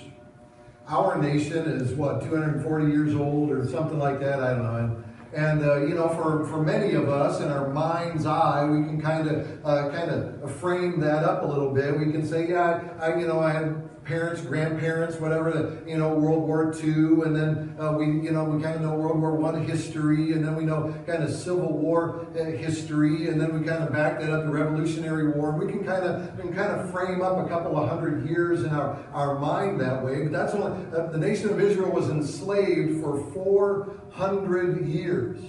Our 0.89 1.21
nation 1.21 1.69
is 1.69 1.93
what, 1.93 2.21
240 2.21 2.91
years 2.91 3.15
old 3.15 3.49
or 3.49 3.65
something 3.65 3.97
like 3.97 4.19
that? 4.19 4.43
I 4.43 4.49
don't 4.49 4.63
know. 4.63 5.03
And 5.33 5.63
uh, 5.63 5.85
you 5.85 5.95
know, 5.95 6.09
for, 6.09 6.45
for 6.47 6.61
many 6.61 6.93
of 6.93 7.07
us, 7.07 7.39
in 7.39 7.49
our 7.49 7.69
mind's 7.69 8.25
eye, 8.25 8.65
we 8.65 8.83
can 8.83 8.99
kind 8.99 9.29
of 9.29 9.65
uh, 9.65 9.89
kind 9.91 10.11
of 10.11 10.53
frame 10.59 10.99
that 10.99 11.23
up 11.23 11.43
a 11.43 11.45
little 11.45 11.73
bit. 11.73 11.97
We 11.97 12.11
can 12.11 12.27
say, 12.27 12.49
yeah, 12.49 12.93
I, 12.99 13.15
you 13.15 13.25
know, 13.25 13.39
I 13.39 13.53
had 13.53 13.89
parents, 14.03 14.41
grandparents, 14.41 15.17
whatever, 15.17 15.79
you 15.85 15.97
know, 15.97 16.13
World 16.15 16.47
War 16.47 16.73
II, 16.83 17.23
and 17.23 17.35
then 17.35 17.75
uh, 17.79 17.91
we, 17.93 18.05
you 18.05 18.31
know, 18.31 18.43
we 18.43 18.61
kind 18.61 18.75
of 18.75 18.81
know 18.81 18.95
World 18.95 19.19
War 19.19 19.35
One 19.35 19.63
history, 19.63 20.33
and 20.33 20.43
then 20.43 20.55
we 20.55 20.65
know 20.65 20.93
kind 21.05 21.23
of 21.23 21.31
Civil 21.31 21.77
War 21.77 22.27
uh, 22.35 22.43
history, 22.45 23.27
and 23.27 23.39
then 23.39 23.57
we 23.57 23.65
kind 23.65 23.83
of 23.83 23.91
back 23.91 24.19
that 24.19 24.31
up 24.31 24.45
to 24.45 24.49
Revolutionary 24.49 25.31
War. 25.31 25.51
We 25.51 25.71
can 25.71 25.83
kind 25.83 26.03
of 26.03 26.39
can 26.39 26.53
kind 26.53 26.71
of 26.71 26.91
frame 26.91 27.21
up 27.21 27.45
a 27.45 27.47
couple 27.47 27.77
of 27.77 27.89
hundred 27.89 28.27
years 28.27 28.63
in 28.63 28.69
our, 28.69 28.97
our 29.13 29.39
mind 29.39 29.79
that 29.81 30.03
way. 30.03 30.23
But 30.23 30.31
that's 30.31 30.53
only 30.53 30.71
uh, 30.95 31.07
the 31.07 31.17
nation 31.17 31.49
of 31.49 31.61
Israel 31.61 31.91
was 31.91 32.09
enslaved 32.09 33.01
for 33.01 33.31
400 33.33 34.87
years, 34.87 35.39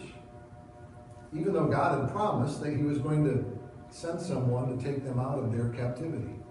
even 1.34 1.54
though 1.54 1.66
God 1.66 2.00
had 2.00 2.12
promised 2.12 2.62
that 2.62 2.76
He 2.76 2.82
was 2.82 2.98
going 2.98 3.24
to 3.24 3.58
send 3.88 4.20
someone 4.20 4.76
to 4.76 4.84
take 4.84 5.04
them 5.04 5.18
out 5.18 5.38
of 5.38 5.52
their 5.52 5.70
captivity 5.70 6.41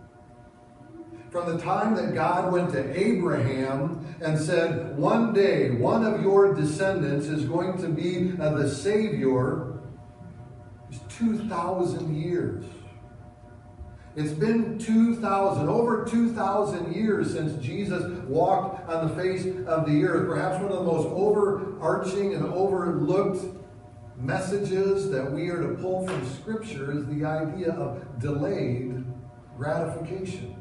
from 1.31 1.57
the 1.57 1.63
time 1.63 1.95
that 1.95 2.13
God 2.13 2.51
went 2.51 2.71
to 2.73 2.99
Abraham 2.99 4.15
and 4.19 4.37
said, 4.37 4.97
One 4.97 5.33
day, 5.33 5.71
one 5.71 6.03
of 6.03 6.21
your 6.21 6.53
descendants 6.53 7.27
is 7.27 7.45
going 7.45 7.81
to 7.81 7.87
be 7.87 8.33
uh, 8.39 8.49
the 8.55 8.69
Savior, 8.69 9.79
is 10.91 10.99
2,000 11.17 12.21
years. 12.21 12.65
It's 14.17 14.33
been 14.33 14.77
2,000, 14.77 15.69
over 15.69 16.03
2,000 16.03 16.93
years 16.93 17.31
since 17.31 17.63
Jesus 17.63 18.03
walked 18.23 18.89
on 18.89 19.07
the 19.07 19.15
face 19.15 19.45
of 19.67 19.85
the 19.85 20.03
earth. 20.03 20.27
Perhaps 20.27 20.61
one 20.61 20.73
of 20.73 20.79
the 20.79 20.83
most 20.83 21.07
overarching 21.07 22.33
and 22.33 22.45
overlooked 22.47 23.45
messages 24.17 25.09
that 25.11 25.31
we 25.31 25.49
are 25.49 25.61
to 25.61 25.75
pull 25.75 26.05
from 26.05 26.29
Scripture 26.29 26.91
is 26.91 27.05
the 27.07 27.23
idea 27.23 27.69
of 27.71 28.19
delayed 28.19 29.05
gratification. 29.57 30.60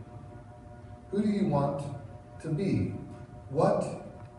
Who 1.11 1.23
do 1.23 1.29
you 1.29 1.47
want 1.47 1.85
to 2.43 2.49
be? 2.49 2.95
What 3.51 3.85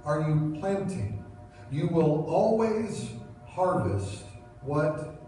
are 0.06 0.22
you 0.22 0.58
planting? 0.60 1.24
You 1.70 1.88
will 1.88 2.26
always 2.30 3.10
harvest 3.46 4.24
what 4.62 5.22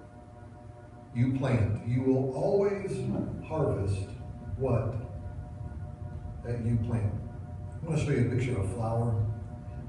you 1.14 1.38
plant. 1.38 1.86
You 1.88 2.02
will 2.04 2.34
always 2.34 2.98
harvest 3.46 4.08
what 4.58 4.96
that 6.46 6.66
you 6.66 6.78
plant. 6.88 7.14
I'm 7.82 7.88
going 7.88 8.00
to 8.00 8.06
show 8.06 8.12
you 8.12 8.28
a 8.28 8.36
picture 8.36 8.58
of 8.58 8.72
a 8.72 8.74
flower. 8.76 9.26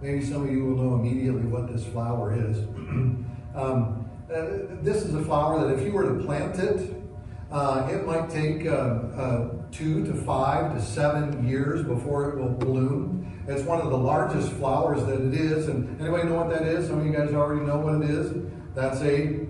Maybe 0.00 0.24
some 0.24 0.44
of 0.44 0.50
you 0.50 0.64
will 0.64 0.76
know 0.76 0.94
immediately 0.96 1.46
what 1.46 1.72
this 1.72 1.84
flower 1.86 2.34
is. 2.34 2.58
um, 3.54 4.10
uh, 4.28 4.46
this 4.82 5.04
is 5.04 5.14
a 5.14 5.22
flower 5.24 5.66
that 5.66 5.78
if 5.78 5.84
you 5.84 5.92
were 5.92 6.16
to 6.16 6.24
plant 6.24 6.58
it, 6.58 6.94
uh, 7.52 7.88
it 7.90 8.04
might 8.06 8.28
take 8.28 8.66
uh, 8.66 8.70
uh, 8.70 9.53
two 9.74 10.06
to 10.06 10.14
five 10.14 10.74
to 10.74 10.80
seven 10.80 11.46
years 11.46 11.84
before 11.84 12.30
it 12.30 12.36
will 12.36 12.50
bloom. 12.50 13.42
It's 13.48 13.62
one 13.62 13.80
of 13.80 13.90
the 13.90 13.98
largest 13.98 14.52
flowers 14.52 15.04
that 15.04 15.20
it 15.20 15.34
is. 15.34 15.68
And 15.68 16.00
anybody 16.00 16.28
know 16.28 16.36
what 16.36 16.50
that 16.50 16.62
is? 16.62 16.86
Some 16.86 17.00
of 17.00 17.06
you 17.06 17.12
guys 17.12 17.32
already 17.34 17.66
know 17.66 17.78
what 17.78 18.02
it 18.02 18.10
is. 18.10 18.32
That's 18.74 19.00
a 19.02 19.46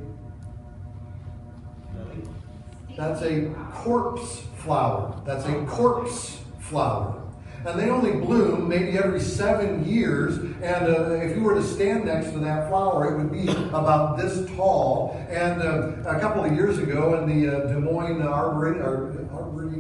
that's 2.97 3.23
a 3.23 3.51
corpse 3.73 4.45
flower. 4.57 5.21
That's 5.27 5.45
a 5.47 5.65
corpse 5.67 6.41
flower 6.59 7.25
and 7.67 7.81
they 7.81 7.89
only 7.89 8.13
bloom 8.13 8.69
maybe 8.69 8.99
every 8.99 9.21
seven 9.21 9.87
years. 9.87 10.37
And 10.39 10.87
uh, 10.87 11.13
if 11.13 11.37
you 11.37 11.43
were 11.43 11.55
to 11.55 11.63
stand 11.63 12.05
next 12.05 12.33
to 12.33 12.39
that 12.41 12.69
flower, 12.69 13.15
it 13.15 13.19
would 13.19 13.33
be 13.33 13.49
about 13.49 14.19
this 14.19 14.47
tall. 14.55 15.17
And 15.31 15.63
uh, 15.63 16.09
a 16.09 16.21
couple 16.21 16.45
of 16.45 16.53
years 16.53 16.79
ago, 16.79 17.15
in 17.15 17.41
the 17.41 17.57
uh, 17.57 17.67
Des 17.69 17.79
Moines 17.79 18.21
Arboretum, 18.23 19.24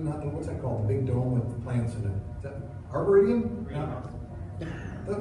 or, 0.07 0.11
not 0.11 0.21
the, 0.21 0.29
what's 0.29 0.47
that 0.47 0.61
called? 0.61 0.85
The 0.85 0.95
big 0.95 1.07
dome 1.07 1.41
with 1.41 1.49
the 1.49 1.61
plants 1.63 1.95
in 1.95 2.05
it. 2.05 2.37
Is 2.37 2.43
that 2.43 2.55
Arboretum? 2.93 3.67
No. 3.71 4.11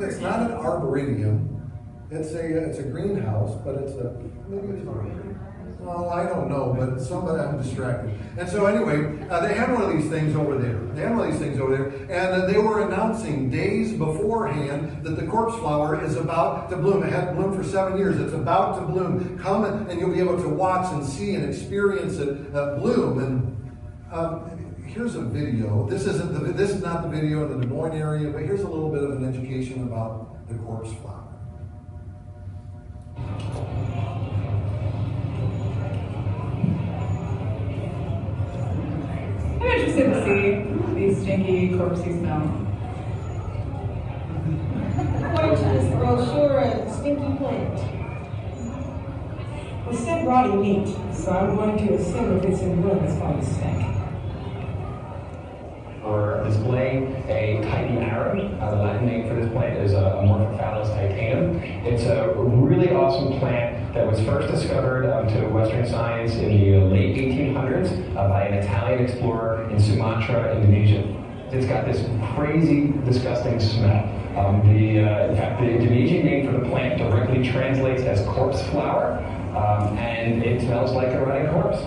It's 0.06 0.20
not 0.20 0.40
an 0.50 0.52
arboretum. 0.58 1.72
It's 2.10 2.32
a 2.34 2.58
it's 2.70 2.78
a 2.78 2.84
greenhouse, 2.84 3.60
but 3.66 3.76
it's 3.76 3.94
a 3.94 4.16
maybe 4.48 4.78
it's 4.78 4.88
an 4.88 5.34
well, 5.80 6.10
I 6.12 6.26
don't 6.26 6.50
know, 6.50 6.74
but 6.80 7.02
somebody 7.02 7.42
I'm 7.42 7.62
distracted. 7.62 8.18
And 8.38 8.48
so 8.48 8.68
anyway, 8.68 9.28
uh, 9.30 9.46
they 9.46 9.54
had 9.54 9.70
one 9.70 9.82
of 9.82 9.92
these 9.92 10.10
things 10.10 10.34
over 10.34 10.58
there. 10.58 10.80
They 10.94 11.02
had 11.02 11.16
one 11.16 11.28
of 11.28 11.34
these 11.34 11.42
things 11.42 11.60
over 11.60 11.76
there, 11.76 11.88
and 11.88 12.44
uh, 12.44 12.46
they 12.46 12.58
were 12.58 12.88
announcing 12.88 13.50
days 13.50 13.92
beforehand 13.92 15.04
that 15.04 15.18
the 15.18 15.26
corpse 15.26 15.58
flower 15.58 16.02
is 16.02 16.16
about 16.16 16.70
to 16.70 16.78
bloom. 16.78 17.04
It 17.04 17.12
had 17.12 17.36
bloomed 17.36 17.58
for 17.58 17.64
seven 17.66 17.98
years. 17.98 18.18
It's 18.18 18.34
about 18.34 18.80
to 18.80 18.86
bloom. 18.86 19.38
Come 19.40 19.66
and, 19.66 19.92
and 19.92 20.00
you'll 20.00 20.14
be 20.14 20.20
able 20.20 20.42
to 20.42 20.48
watch 20.48 20.94
and 20.94 21.06
see 21.06 21.36
and 21.36 21.44
experience 21.54 22.18
it 22.18 22.56
uh, 22.56 22.76
bloom. 22.76 23.20
And 23.20 23.54
um, 24.14 24.63
here's 24.94 25.16
a 25.16 25.22
video. 25.22 25.88
This 25.90 26.06
isn't 26.06 26.34
the, 26.34 26.54
this 26.54 26.70
is 26.70 26.84
not 26.84 27.02
the 27.02 27.10
video 27.10 27.46
in 27.46 27.60
the 27.60 27.66
Des 27.66 27.74
Moines 27.74 27.98
area, 27.98 28.30
but 28.30 28.44
here's 28.44 28.62
a 28.62 28.68
little 28.68 28.92
bit 28.92 29.04
of 29.04 29.10
an 29.12 29.28
education 29.28 29.82
about 29.84 30.48
the 30.48 30.54
corpse 30.56 30.94
flower. 31.02 31.34
I'm 39.60 39.68
interested 39.68 40.14
to 40.14 40.24
see 40.24 40.94
these 40.94 41.22
stinky 41.22 41.70
corpsey 41.70 42.20
smell. 42.20 42.60
According 45.26 45.56
to 45.56 45.64
this 45.74 45.96
brochure 45.96 46.64
stinky 47.00 47.38
plant. 47.38 47.78
Well, 49.88 49.96
said 49.96 50.28
rotting 50.28 50.62
meat, 50.62 50.88
so 51.16 51.32
I'm 51.32 51.56
going 51.56 51.88
to 51.88 51.94
assume 51.96 52.38
if 52.38 52.44
it's 52.46 52.62
in 52.62 52.84
room, 52.84 53.04
it's 53.04 53.18
probably 53.18 53.44
stinky. 53.44 53.93
For 56.04 56.44
display, 56.44 57.08
a 57.30 57.62
Titan 57.62 58.00
arum, 58.00 58.62
uh, 58.62 58.72
the 58.72 58.76
Latin 58.76 59.06
name 59.06 59.26
for 59.26 59.36
this 59.36 59.50
plant 59.54 59.78
is 59.78 59.94
uh, 59.94 60.18
Amorphophallus 60.18 60.90
titanum. 60.90 61.62
It's 61.86 62.04
a 62.04 62.34
really 62.36 62.90
awesome 62.92 63.40
plant 63.40 63.94
that 63.94 64.06
was 64.06 64.20
first 64.26 64.52
discovered 64.52 65.10
um, 65.10 65.30
to 65.30 65.48
Western 65.48 65.88
science 65.88 66.34
in 66.36 66.60
the 66.60 66.78
late 66.80 67.16
1800s 67.16 68.18
uh, 68.18 68.28
by 68.28 68.48
an 68.48 68.54
Italian 68.56 69.06
explorer 69.06 69.70
in 69.70 69.80
Sumatra, 69.80 70.54
Indonesia. 70.58 71.08
It's 71.54 71.68
got 71.68 71.86
this 71.86 72.06
crazy, 72.36 72.92
disgusting 73.06 73.58
smell. 73.62 74.04
Um, 74.38 74.60
the, 74.74 75.00
uh, 75.00 75.30
in 75.30 75.38
fact, 75.38 75.62
the 75.62 75.70
Indonesian 75.70 76.26
name 76.26 76.48
for 76.48 76.60
the 76.60 76.68
plant 76.68 76.98
directly 76.98 77.50
translates 77.50 78.02
as 78.02 78.28
corpse 78.28 78.62
flower, 78.72 79.20
um, 79.56 79.98
and 79.98 80.44
it 80.44 80.60
smells 80.64 80.92
like 80.92 81.14
a 81.14 81.26
rotting 81.26 81.50
corpse. 81.54 81.80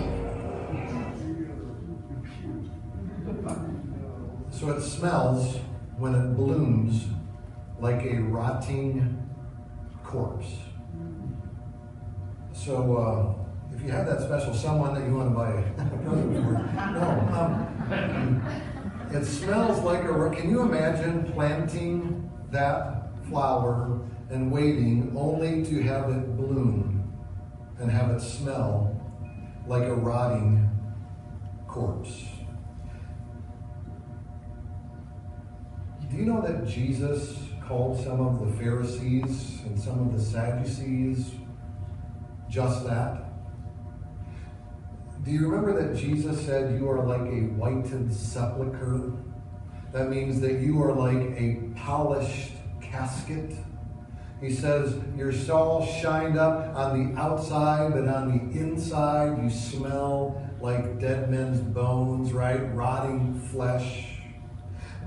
So 4.67 4.73
it 4.73 4.81
smells 4.81 5.59
when 5.97 6.13
it 6.13 6.35
blooms 6.35 7.05
like 7.79 8.03
a 8.03 8.19
rotting 8.19 9.17
corpse. 10.03 10.57
So 12.51 12.97
uh, 12.97 13.73
if 13.73 13.81
you 13.81 13.91
have 13.91 14.05
that 14.07 14.19
special 14.19 14.53
someone 14.53 14.93
that 14.93 15.07
you 15.07 15.15
want 15.15 15.29
to 15.29 15.35
buy 15.35 15.51
a 15.83 15.97
present 16.03 16.35
for, 16.35 16.51
no. 16.91 17.09
Um, 17.31 18.43
it 19.13 19.23
smells 19.23 19.79
like 19.85 20.03
a. 20.03 20.29
Can 20.35 20.49
you 20.49 20.63
imagine 20.63 21.31
planting 21.31 22.29
that 22.51 23.07
flower 23.29 24.01
and 24.29 24.51
waiting 24.51 25.13
only 25.15 25.63
to 25.63 25.81
have 25.83 26.09
it 26.09 26.35
bloom 26.35 27.09
and 27.79 27.89
have 27.89 28.09
it 28.09 28.19
smell 28.19 28.93
like 29.65 29.83
a 29.83 29.95
rotting 29.95 30.69
corpse? 31.69 32.36
Do 36.09 36.15
you 36.15 36.25
know 36.25 36.41
that 36.41 36.65
Jesus 36.65 37.37
called 37.61 38.01
some 38.01 38.21
of 38.21 38.39
the 38.39 38.63
Pharisees 38.63 39.59
and 39.65 39.77
some 39.77 39.99
of 39.99 40.13
the 40.17 40.23
Sadducees 40.23 41.31
just 42.49 42.85
that? 42.85 43.25
Do 45.25 45.31
you 45.31 45.49
remember 45.49 45.83
that 45.83 45.97
Jesus 45.97 46.45
said 46.45 46.79
you 46.79 46.89
are 46.89 47.03
like 47.03 47.27
a 47.29 47.41
whited 47.57 48.13
sepulchre? 48.13 49.11
That 49.91 50.09
means 50.09 50.39
that 50.39 50.61
you 50.61 50.81
are 50.81 50.93
like 50.93 51.37
a 51.37 51.71
polished 51.75 52.53
casket. 52.81 53.53
He 54.39 54.53
says 54.53 54.95
Your 55.17 55.33
soul 55.33 55.85
shined 55.85 56.37
up 56.37 56.73
on 56.73 57.13
the 57.13 57.19
outside, 57.19 57.91
but 57.93 58.07
on 58.07 58.37
the 58.37 58.59
inside 58.59 59.43
you 59.43 59.49
smell 59.49 60.41
like 60.61 60.99
dead 60.99 61.29
men's 61.29 61.59
bones, 61.59 62.31
right? 62.31 62.73
Rotting 62.73 63.41
flesh. 63.51 64.06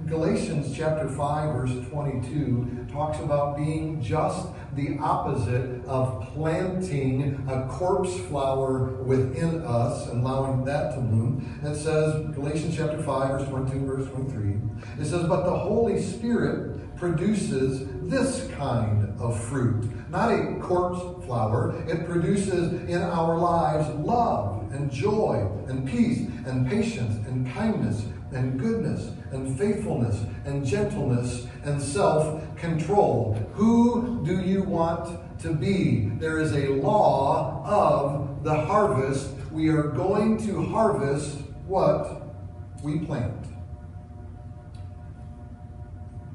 Galatians 0.07 0.77
chapter 0.77 1.09
5, 1.09 1.55
verse 1.55 1.89
22 1.89 2.87
talks 2.91 3.19
about 3.21 3.57
being 3.57 4.03
just 4.03 4.49
the 4.75 4.97
opposite 4.99 5.85
of 5.85 6.27
planting 6.33 7.47
a 7.49 7.67
corpse 7.69 8.19
flower 8.29 9.03
within 9.05 9.63
us 9.63 10.09
and 10.09 10.23
allowing 10.23 10.65
that 10.65 10.95
to 10.95 11.01
bloom. 11.01 11.61
It 11.63 11.77
says, 11.77 12.35
Galatians 12.35 12.77
chapter 12.77 13.03
5, 13.03 13.41
verse 13.41 13.49
22, 13.49 13.87
verse 13.87 14.09
23, 14.11 14.55
it 14.99 15.05
says, 15.05 15.29
But 15.29 15.45
the 15.45 15.57
Holy 15.57 16.01
Spirit 16.01 16.97
produces 16.97 17.87
this 18.09 18.49
kind 18.53 19.15
of 19.21 19.39
fruit. 19.45 19.89
Not 20.11 20.33
a 20.33 20.59
corpse 20.61 21.25
flower. 21.25 21.83
It 21.89 22.07
produces 22.07 22.73
in 22.89 23.01
our 23.01 23.39
lives 23.39 23.89
love 24.01 24.71
and 24.73 24.91
joy 24.91 25.51
and 25.69 25.89
peace 25.89 26.29
and 26.47 26.69
patience 26.69 27.27
and 27.27 27.51
kindness 27.53 28.05
and 28.33 28.59
goodness 28.59 29.13
and 29.33 29.59
faithfulness 29.59 30.25
and 30.45 30.65
gentleness 30.65 31.47
and 31.65 31.81
self 31.81 32.43
control. 32.57 33.35
Who 33.55 34.25
do 34.25 34.41
you 34.41 34.63
want 34.63 35.41
to 35.41 35.53
be? 35.53 36.11
There 36.19 36.39
is 36.39 36.53
a 36.53 36.69
law 36.69 37.65
of 37.65 38.45
the 38.45 38.55
harvest. 38.55 39.31
We 39.51 39.69
are 39.69 39.85
going 39.85 40.39
to 40.47 40.65
harvest 40.67 41.39
what 41.67 42.35
we 42.83 43.01
plant. 43.01 43.47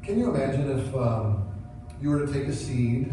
Can 0.04 0.20
you 0.20 0.30
imagine 0.30 0.80
if 0.80 0.96
um, 0.96 1.48
you 2.02 2.10
were 2.10 2.26
to 2.26 2.32
take 2.32 2.48
a 2.48 2.54
seed 2.54 3.12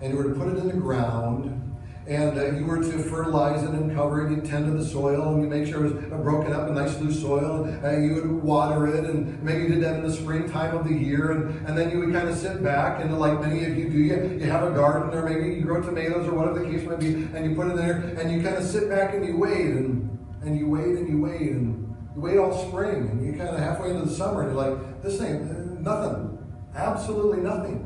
and 0.00 0.12
you 0.12 0.16
were 0.16 0.24
to 0.24 0.34
put 0.38 0.48
it 0.48 0.58
in 0.58 0.66
the 0.66 0.74
ground 0.74 1.67
and 2.08 2.38
uh, 2.38 2.52
you 2.52 2.64
were 2.64 2.78
to 2.78 2.98
fertilize 3.02 3.62
it 3.62 3.68
and 3.68 3.94
cover 3.94 4.26
it, 4.26 4.30
you 4.30 4.40
tend 4.40 4.64
to 4.64 4.72
the 4.72 4.84
soil, 4.84 5.34
and 5.34 5.42
you 5.42 5.48
make 5.48 5.66
sure 5.68 5.84
it 5.84 5.92
was 5.92 6.04
broken 6.22 6.54
up 6.54 6.66
in 6.66 6.74
nice 6.74 6.98
loose 7.00 7.20
soil, 7.20 7.64
and 7.64 7.84
uh, 7.84 7.98
you 7.98 8.14
would 8.14 8.42
water 8.42 8.86
it, 8.86 9.04
and 9.04 9.42
maybe 9.42 9.64
you 9.64 9.68
did 9.68 9.82
that 9.82 9.96
in 9.96 10.02
the 10.02 10.12
springtime 10.12 10.74
of 10.74 10.88
the 10.88 10.94
year, 10.94 11.32
and, 11.32 11.66
and 11.68 11.76
then 11.76 11.90
you 11.90 11.98
would 11.98 12.10
kind 12.10 12.26
of 12.26 12.34
sit 12.34 12.62
back, 12.64 13.02
and 13.02 13.18
like 13.18 13.38
many 13.42 13.66
of 13.66 13.76
you 13.76 13.90
do, 13.90 13.98
you, 13.98 14.38
you 14.40 14.50
have 14.50 14.62
a 14.62 14.70
garden, 14.70 15.16
or 15.16 15.28
maybe 15.28 15.54
you 15.54 15.60
grow 15.60 15.82
tomatoes, 15.82 16.26
or 16.26 16.32
whatever 16.34 16.60
the 16.60 16.70
case 16.70 16.82
might 16.88 16.98
be, 16.98 17.12
and 17.36 17.44
you 17.44 17.54
put 17.54 17.66
it 17.66 17.72
in 17.72 17.76
there, 17.76 17.98
and 18.18 18.32
you 18.32 18.42
kind 18.42 18.56
of 18.56 18.64
sit 18.64 18.88
back 18.88 19.12
and 19.12 19.26
you 19.26 19.36
wait, 19.36 19.66
and, 19.66 20.18
and 20.42 20.58
you 20.58 20.66
wait 20.66 20.96
and 20.96 21.08
you 21.10 21.20
wait, 21.20 21.42
and 21.42 21.94
you 22.14 22.22
wait 22.22 22.38
all 22.38 22.66
spring, 22.68 23.06
and 23.10 23.26
you 23.26 23.32
kind 23.32 23.50
of 23.50 23.58
halfway 23.58 23.90
into 23.90 24.06
the 24.06 24.10
summer, 24.10 24.48
and 24.48 24.56
you're 24.56 24.70
like, 24.70 25.02
this 25.02 25.20
ain't 25.20 25.82
nothing, 25.82 26.38
absolutely 26.74 27.42
nothing. 27.42 27.84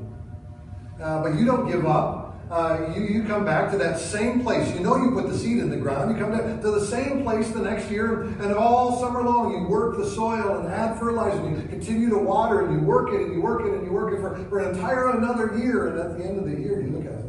Uh, 1.03 1.21
but 1.25 1.35
you 1.35 1.45
don't 1.45 1.69
give 1.69 1.85
up 1.87 2.22
uh, 2.53 2.93
you, 2.95 3.05
you 3.05 3.23
come 3.25 3.47
back 3.47 3.71
to 3.71 3.79
that 3.79 3.99
same 3.99 4.43
place. 4.43 4.71
You 4.75 4.81
know 4.81 4.97
you 4.97 5.13
put 5.13 5.27
the 5.27 5.39
seed 5.39 5.57
in 5.57 5.71
the 5.71 5.77
ground. 5.79 6.15
You 6.15 6.23
come 6.23 6.33
to 6.33 6.71
the 6.71 6.85
same 6.85 7.23
place 7.23 7.51
the 7.51 7.63
next 7.63 7.91
year, 7.91 8.25
and 8.25 8.53
all 8.53 9.01
summer 9.01 9.23
long 9.23 9.53
you 9.53 9.67
work 9.67 9.97
the 9.97 10.05
soil 10.05 10.59
and 10.59 10.69
add 10.69 10.99
fertilizer, 10.99 11.39
and 11.39 11.63
you 11.63 11.67
continue 11.69 12.11
to 12.11 12.19
water, 12.19 12.67
and 12.67 12.79
you 12.79 12.87
work 12.87 13.11
it, 13.15 13.23
and 13.23 13.33
you 13.33 13.41
work 13.41 13.63
it, 13.63 13.73
and 13.73 13.87
you 13.87 13.91
work 13.91 14.13
it 14.13 14.21
for, 14.21 14.37
for 14.51 14.59
an 14.59 14.75
entire 14.75 15.17
another 15.17 15.59
year. 15.59 15.89
And 15.89 15.99
at 15.99 16.19
the 16.19 16.25
end 16.25 16.39
of 16.39 16.45
the 16.45 16.61
year, 16.61 16.83
you 16.83 16.91
look 16.91 17.07
at 17.07 17.13
it, 17.13 17.25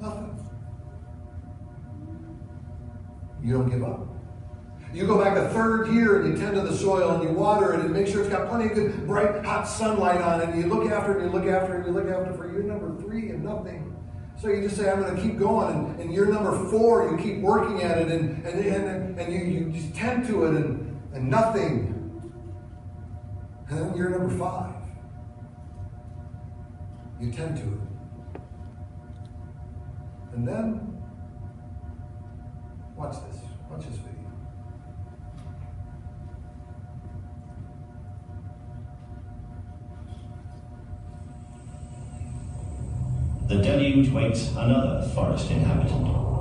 nothing. 0.00 0.38
You 3.42 3.54
don't 3.54 3.68
give 3.68 3.82
up. 3.82 4.06
You 4.94 5.06
go 5.06 5.18
back 5.18 5.36
a 5.36 5.48
third 5.48 5.92
year 5.92 6.20
and 6.20 6.32
you 6.32 6.40
tend 6.40 6.54
to 6.54 6.60
the 6.60 6.76
soil 6.76 7.12
and 7.12 7.24
you 7.24 7.30
water 7.34 7.72
it 7.72 7.80
and 7.80 7.92
make 7.92 8.06
sure 8.06 8.20
it's 8.20 8.30
got 8.30 8.48
plenty 8.48 8.66
of 8.66 8.74
good, 8.74 9.06
bright, 9.06 9.42
hot 9.42 9.64
sunlight 9.64 10.20
on 10.20 10.42
it. 10.42 10.50
And 10.50 10.62
you 10.62 10.68
look 10.68 10.88
after 10.92 11.18
it 11.18 11.22
and 11.22 11.32
you 11.32 11.38
look 11.38 11.48
after 11.48 11.74
it 11.74 11.78
and 11.78 11.86
you 11.86 11.92
look 11.92 12.08
after 12.08 12.30
it 12.30 12.36
for 12.36 12.52
year 12.52 12.62
number 12.62 12.94
three 13.00 13.30
and 13.30 13.42
nothing. 13.42 13.81
So 14.42 14.48
you 14.48 14.62
just 14.62 14.76
say, 14.76 14.90
I'm 14.90 15.00
going 15.00 15.14
to 15.14 15.22
keep 15.22 15.38
going. 15.38 15.72
And, 15.72 16.00
and 16.00 16.12
year 16.12 16.26
number 16.26 16.68
four, 16.68 17.08
you 17.08 17.16
keep 17.16 17.38
working 17.38 17.80
at 17.84 17.98
it 17.98 18.08
and, 18.08 18.44
and, 18.44 18.58
and, 18.58 19.16
and 19.20 19.32
you, 19.32 19.38
you 19.38 19.70
just 19.70 19.94
tend 19.94 20.26
to 20.26 20.46
it 20.46 20.56
and, 20.56 21.00
and 21.14 21.30
nothing. 21.30 22.20
And 23.68 23.78
then 23.78 23.96
year 23.96 24.10
number 24.10 24.36
five, 24.36 24.74
you 27.20 27.30
tend 27.30 27.56
to 27.58 27.62
it. 27.62 28.40
And 30.32 30.48
then, 30.48 31.00
watch 32.96 33.14
this. 33.30 33.41
Waits 44.10 44.50
another 44.56 45.06
forest 45.14 45.50
inhabitant. 45.50 46.31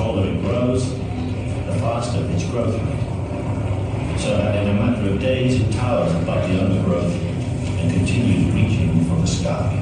taller 0.00 0.26
it 0.28 0.40
grows, 0.40 0.94
the 0.94 1.76
faster 1.80 2.24
its 2.30 2.44
growth 2.44 2.74
rate. 2.74 4.18
So 4.18 4.30
that 4.38 4.56
in 4.56 4.68
a 4.70 4.72
matter 4.72 5.10
of 5.10 5.20
days 5.20 5.60
it 5.60 5.70
towers 5.72 6.12
above 6.14 6.48
the 6.48 6.64
undergrowth 6.64 7.12
and 7.80 7.92
continues 7.92 8.46
reaching 8.54 9.04
for 9.04 9.16
the 9.16 9.26
sky. 9.26 9.76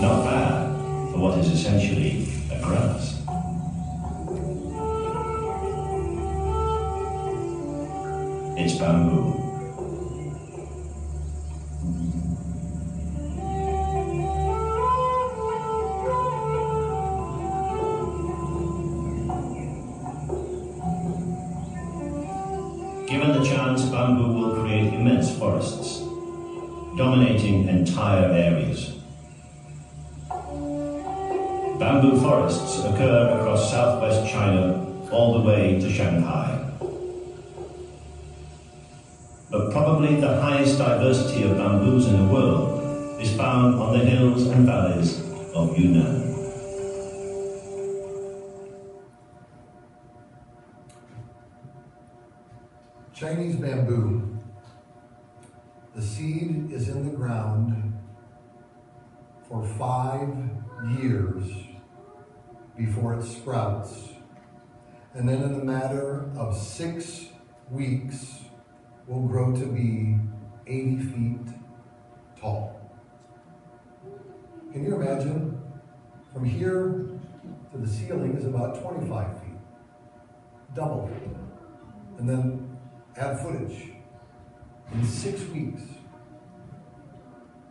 Not 0.00 0.24
bad 0.24 1.12
for 1.12 1.18
what 1.18 1.38
is 1.38 1.48
essentially 1.48 2.28
a 2.50 2.58
grass. 2.62 3.20
It's 8.56 8.78
bamboo. 8.78 9.31
Dominating 27.02 27.66
entire 27.66 28.30
areas. 28.30 28.90
Bamboo 31.80 32.16
forests 32.20 32.78
occur 32.84 33.36
across 33.40 33.72
southwest 33.72 34.30
China 34.32 34.86
all 35.10 35.32
the 35.36 35.44
way 35.44 35.80
to 35.80 35.92
Shanghai. 35.92 36.48
But 39.50 39.72
probably 39.72 40.20
the 40.20 40.40
highest 40.40 40.78
diversity 40.78 41.42
of 41.42 41.56
bamboos 41.56 42.06
in 42.06 42.24
the 42.24 42.32
world 42.32 43.20
is 43.20 43.36
found 43.36 43.74
on 43.80 43.98
the 43.98 44.04
hills 44.04 44.46
and 44.46 44.64
valleys 44.64 45.20
of 45.54 45.76
Yunnan. 45.76 46.22
Chinese 53.12 53.56
bamboo. 53.56 54.31
The 56.02 56.08
seed 56.08 56.72
is 56.72 56.88
in 56.88 57.04
the 57.04 57.16
ground 57.16 57.96
for 59.48 59.62
five 59.78 60.34
years 60.98 61.44
before 62.76 63.14
it 63.14 63.22
sprouts. 63.22 64.08
And 65.14 65.28
then, 65.28 65.44
in 65.44 65.56
the 65.56 65.64
matter 65.64 66.28
of 66.36 66.56
six 66.56 67.28
weeks, 67.70 68.40
will 69.06 69.28
grow 69.28 69.54
to 69.54 69.64
be 69.64 70.18
80 70.66 70.96
feet 71.04 71.54
tall. 72.40 72.80
Can 74.72 74.84
you 74.84 75.00
imagine? 75.00 75.62
From 76.32 76.44
here 76.44 77.06
to 77.70 77.78
the 77.78 77.86
ceiling 77.86 78.36
is 78.36 78.46
about 78.46 78.82
25 78.82 79.40
feet, 79.40 79.54
double. 80.74 81.08
And 82.18 82.28
then 82.28 82.76
add 83.16 83.38
footage 83.38 84.01
in 84.94 85.04
six 85.04 85.42
weeks. 85.48 85.82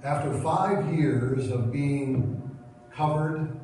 After 0.03 0.34
five 0.41 0.93
years 0.93 1.51
of 1.51 1.71
being 1.71 2.41
covered, 2.93 3.60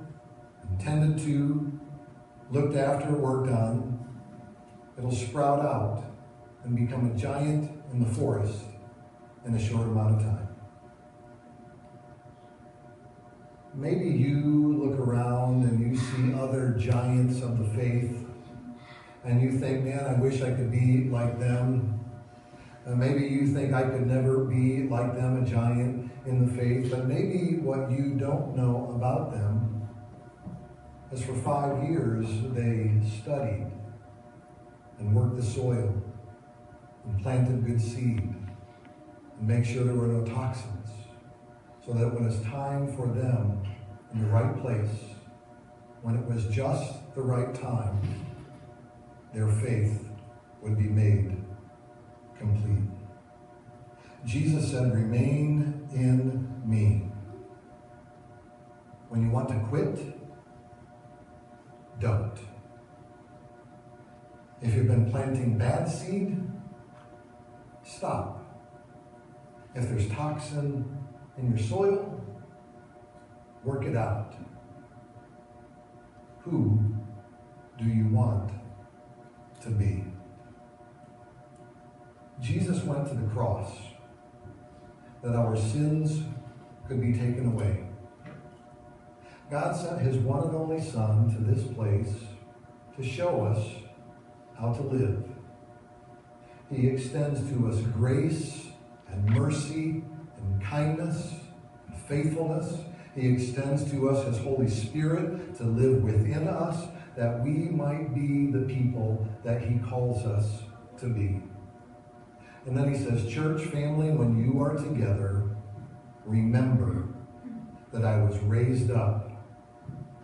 tended 0.79 1.23
to, 1.25 1.79
looked 2.51 2.75
after, 2.75 3.11
worked 3.13 3.49
on, 3.49 3.97
it'll 4.97 5.11
sprout 5.11 5.65
out 5.65 6.03
and 6.63 6.75
become 6.75 7.11
a 7.11 7.17
giant 7.17 7.71
in 7.91 7.99
the 7.99 8.13
forest 8.13 8.61
in 9.45 9.55
a 9.55 9.59
short 9.59 9.87
amount 9.87 10.17
of 10.17 10.21
time. 10.21 10.47
Maybe 13.73 14.09
you 14.09 14.75
look 14.83 14.99
around 14.99 15.63
and 15.63 15.79
you 15.79 15.95
see 15.95 16.33
other 16.33 16.75
giants 16.79 17.41
of 17.41 17.59
the 17.59 17.65
faith 17.75 18.25
and 19.23 19.41
you 19.41 19.59
think, 19.59 19.83
man, 19.83 20.05
I 20.05 20.19
wish 20.19 20.41
I 20.41 20.51
could 20.51 20.71
be 20.71 21.09
like 21.09 21.39
them. 21.39 21.99
Uh, 22.87 22.95
maybe 22.95 23.25
you 23.25 23.45
think 23.45 23.73
I 23.73 23.83
could 23.83 24.07
never 24.07 24.45
be 24.45 24.87
like 24.87 25.13
them, 25.13 25.43
a 25.43 25.45
giant 25.45 26.09
in 26.25 26.45
the 26.45 26.53
faith. 26.53 26.89
But 26.89 27.05
maybe 27.05 27.57
what 27.57 27.91
you 27.91 28.13
don't 28.13 28.55
know 28.55 28.93
about 28.95 29.31
them 29.31 29.89
is 31.11 31.21
for 31.21 31.35
five 31.35 31.83
years 31.83 32.25
they 32.53 32.91
studied 33.21 33.69
and 34.99 35.13
worked 35.13 35.35
the 35.35 35.43
soil 35.43 36.01
and 37.05 37.21
planted 37.21 37.65
good 37.65 37.81
seed 37.81 38.33
and 39.39 39.47
make 39.47 39.65
sure 39.65 39.83
there 39.83 39.93
were 39.93 40.07
no 40.07 40.23
toxins 40.25 40.89
so 41.85 41.91
that 41.91 42.13
when 42.13 42.25
it's 42.25 42.41
time 42.45 42.95
for 42.95 43.07
them 43.07 43.63
in 44.13 44.21
the 44.21 44.27
right 44.27 44.61
place, 44.61 45.13
when 46.03 46.15
it 46.15 46.25
was 46.25 46.45
just 46.45 46.93
the 47.15 47.21
right 47.21 47.53
time, 47.53 47.99
their 49.33 49.49
faith 49.49 50.07
would 50.61 50.77
be 50.77 50.87
made 50.87 51.35
complete. 52.39 52.89
Jesus 54.25 54.71
said, 54.71 54.93
Remain 54.93 55.87
in 55.93 56.61
me. 56.65 57.09
When 59.09 59.21
you 59.23 59.29
want 59.29 59.49
to 59.49 59.59
quit, 59.69 59.97
don't. 61.99 62.37
If 64.61 64.73
you've 64.75 64.87
been 64.87 65.09
planting 65.09 65.57
bad 65.57 65.87
seed, 65.87 66.37
stop. 67.83 68.43
If 69.75 69.89
there's 69.89 70.09
toxin 70.09 70.85
in 71.37 71.49
your 71.49 71.59
soil, 71.59 72.21
work 73.63 73.85
it 73.85 73.95
out. 73.95 74.33
Who 76.39 76.79
do 77.77 77.85
you 77.85 78.07
want 78.07 78.51
to 79.61 79.69
be? 79.69 80.03
Jesus 82.41 82.83
went 82.83 83.07
to 83.07 83.15
the 83.15 83.27
cross 83.27 83.71
that 85.23 85.35
our 85.35 85.57
sins 85.57 86.21
could 86.87 87.01
be 87.01 87.13
taken 87.13 87.47
away. 87.47 87.83
God 89.49 89.75
sent 89.75 90.01
his 90.01 90.17
one 90.17 90.43
and 90.43 90.55
only 90.55 90.81
Son 90.81 91.33
to 91.33 91.41
this 91.41 91.65
place 91.73 92.13
to 92.95 93.03
show 93.03 93.43
us 93.45 93.65
how 94.59 94.73
to 94.73 94.81
live. 94.83 95.23
He 96.71 96.87
extends 96.87 97.49
to 97.49 97.67
us 97.69 97.81
grace 97.93 98.67
and 99.09 99.25
mercy 99.29 100.03
and 100.37 100.61
kindness 100.61 101.33
and 101.87 101.97
faithfulness. 102.07 102.81
He 103.15 103.29
extends 103.29 103.89
to 103.91 104.09
us 104.09 104.25
his 104.25 104.37
Holy 104.43 104.69
Spirit 104.69 105.55
to 105.57 105.63
live 105.63 106.03
within 106.03 106.47
us 106.47 106.87
that 107.15 107.41
we 107.43 107.69
might 107.69 108.13
be 108.13 108.51
the 108.51 108.65
people 108.65 109.27
that 109.43 109.61
he 109.63 109.79
calls 109.79 110.23
us 110.25 110.61
to 110.99 111.07
be. 111.07 111.41
And 112.67 112.77
then 112.77 112.93
he 112.93 112.99
says, 112.99 113.25
Church 113.33 113.63
family, 113.67 114.11
when 114.11 114.37
you 114.37 114.61
are 114.61 114.75
together, 114.75 115.55
remember 116.25 117.07
that 117.93 118.03
I 118.03 118.21
was 118.21 118.37
raised 118.39 118.91
up 118.91 119.31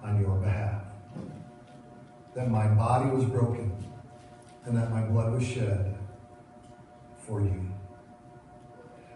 on 0.03 0.19
your 0.19 0.35
behalf, 0.35 0.83
that 2.35 2.51
my 2.51 2.67
body 2.67 3.09
was 3.09 3.23
broken, 3.23 3.71
and 4.65 4.75
that 4.75 4.91
my 4.91 5.03
blood 5.03 5.31
was 5.31 5.47
shed 5.47 5.97
for 7.25 7.39
you. 7.39 7.71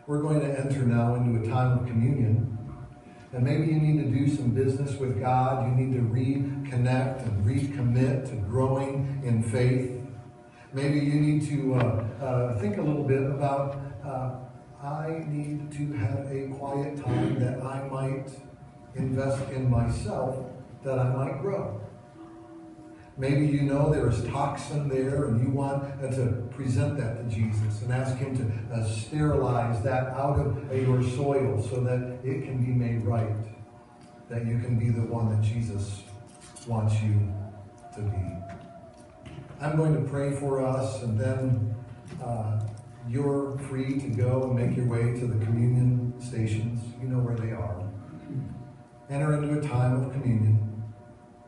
We're 0.08 0.22
going 0.22 0.40
to 0.40 0.60
enter 0.60 0.84
now 0.84 1.16
into 1.16 1.44
a 1.44 1.52
time 1.52 1.80
of 1.80 1.86
communion. 1.86 2.58
And 3.34 3.44
maybe 3.44 3.66
you 3.66 3.78
need 3.78 4.02
to 4.02 4.10
do 4.10 4.34
some 4.34 4.52
business 4.52 4.98
with 4.98 5.20
God. 5.20 5.68
You 5.68 5.76
need 5.76 5.94
to 5.96 6.02
reconnect 6.02 7.24
and 7.24 7.46
recommit 7.46 8.30
to 8.30 8.36
growing 8.38 9.22
in 9.26 9.44
faith. 9.44 9.97
Maybe 10.74 11.00
you 11.00 11.20
need 11.20 11.48
to 11.48 11.76
uh, 11.76 12.06
uh, 12.22 12.60
think 12.60 12.78
a 12.78 12.82
little 12.82 13.04
bit 13.04 13.24
about 13.24 13.80
uh, 14.06 14.36
I 14.84 15.26
need 15.28 15.72
to 15.72 15.94
have 15.98 16.32
a 16.32 16.48
quiet 16.58 17.04
time 17.04 17.40
that 17.40 17.64
I 17.64 17.88
might 17.88 18.30
invest 18.96 19.50
in 19.52 19.70
myself, 19.70 20.46
that 20.84 21.00
I 21.00 21.10
might 21.16 21.42
grow. 21.42 21.82
Maybe 23.18 23.48
you 23.48 23.64
know 23.64 23.92
there 23.92 24.08
is 24.08 24.24
toxin 24.26 24.88
there 24.90 25.26
and 25.26 25.42
you 25.42 25.50
want 25.50 25.84
uh, 26.04 26.12
to 26.12 26.48
present 26.52 26.98
that 26.98 27.18
to 27.18 27.36
Jesus 27.36 27.82
and 27.82 27.92
ask 27.92 28.16
Him 28.18 28.38
to 28.38 28.76
uh, 28.76 28.86
sterilize 28.86 29.82
that 29.84 30.10
out 30.10 30.38
of 30.38 30.70
uh, 30.70 30.76
your 30.76 31.02
soil 31.02 31.66
so 31.68 31.82
that 31.82 32.20
it 32.24 32.44
can 32.44 32.64
be 32.64 32.72
made 32.72 33.04
right, 33.04 33.36
that 34.30 34.46
you 34.46 34.60
can 34.60 34.78
be 34.78 34.90
the 34.90 35.02
one 35.02 35.30
that 35.30 35.42
Jesus 35.42 36.04
wants 36.68 37.02
you 37.02 37.34
to 37.96 38.02
be. 38.02 38.57
I'm 39.60 39.76
going 39.76 39.96
to 39.96 40.10
pray 40.10 40.36
for 40.36 40.64
us 40.64 41.02
and 41.02 41.20
then 41.20 41.76
uh, 42.24 42.60
you're 43.10 43.58
free 43.70 44.00
to 44.00 44.08
go 44.10 44.44
and 44.44 44.56
make 44.56 44.78
your 44.78 44.88
way 44.88 45.20
to 45.20 45.26
the 45.26 45.44
communion 45.46 46.14
stations. 46.20 46.80
You 47.02 47.08
know 47.08 47.20
where 47.20 47.36
they 47.36 47.54
are. 47.54 47.84
Enter 49.10 49.34
into 49.34 49.58
a 49.58 49.62
time 49.68 50.04
of 50.04 50.12
communion 50.12 50.84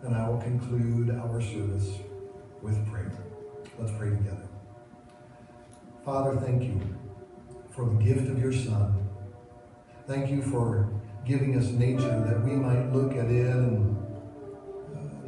and 0.01 0.16
I 0.16 0.28
will 0.28 0.39
conclude 0.39 1.12
our 1.12 1.39
service 1.39 1.99
with 2.64 2.84
prayer. 2.89 3.12
Let's 3.78 3.91
pray 3.91 4.10
together. 4.10 4.47
Father, 6.03 6.36
thank 6.38 6.64
you 6.64 6.82
for 7.70 7.86
the 7.86 7.95
gift 8.03 8.28
of 8.28 8.41
your 8.41 8.53
Son. 8.53 9.07
Thank 10.07 10.32
you 10.32 10.41
for 10.41 10.89
giving 11.28 11.55
us 11.55 11.68
nature 11.68 12.24
that 12.26 12.43
we 12.43 12.53
might 12.53 12.91
look 12.91 13.12
at 13.12 13.30
it 13.30 13.55
and 13.55 13.95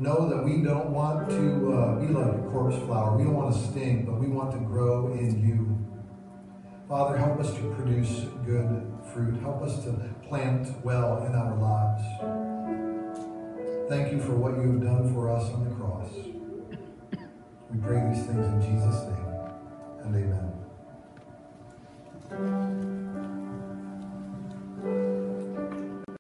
know 0.02 0.28
that 0.28 0.44
we 0.44 0.64
don't 0.64 0.90
want 0.90 1.30
to 1.30 1.74
uh, 1.74 2.00
be 2.00 2.08
like 2.08 2.34
a 2.34 2.40
corpse 2.50 2.78
flower. 2.86 3.16
We 3.16 3.24
don't 3.24 3.36
want 3.36 3.54
to 3.54 3.60
sting, 3.70 4.06
but 4.06 4.20
we 4.20 4.28
want 4.28 4.52
to 4.52 4.58
grow 4.58 5.14
in 5.14 5.48
you. 5.48 5.78
Father, 6.90 7.18
help 7.18 7.40
us 7.40 7.54
to 7.54 7.74
produce 7.76 8.26
good 8.44 8.92
fruit. 9.14 9.40
Help 9.42 9.62
us 9.62 9.84
to 9.84 9.94
plant 10.28 10.68
well 10.84 11.24
in 11.26 11.36
our 11.36 11.56
lives. 11.56 12.04
Thank 13.88 14.12
you 14.12 14.20
for 14.20 14.36
what 14.36 14.56
you 14.56 14.72
have 14.72 14.82
done 14.82 15.14
for 15.14 15.30
us 15.30 15.44
on 15.52 15.70
the 15.70 15.76
cross. 15.76 16.10
We 17.70 17.80
pray 17.80 18.02
these 18.12 18.26
things 18.26 18.46
in 18.48 18.62
Jesus' 18.62 19.04
name 19.06 19.32
and 20.04 20.16
amen. 24.82 25.11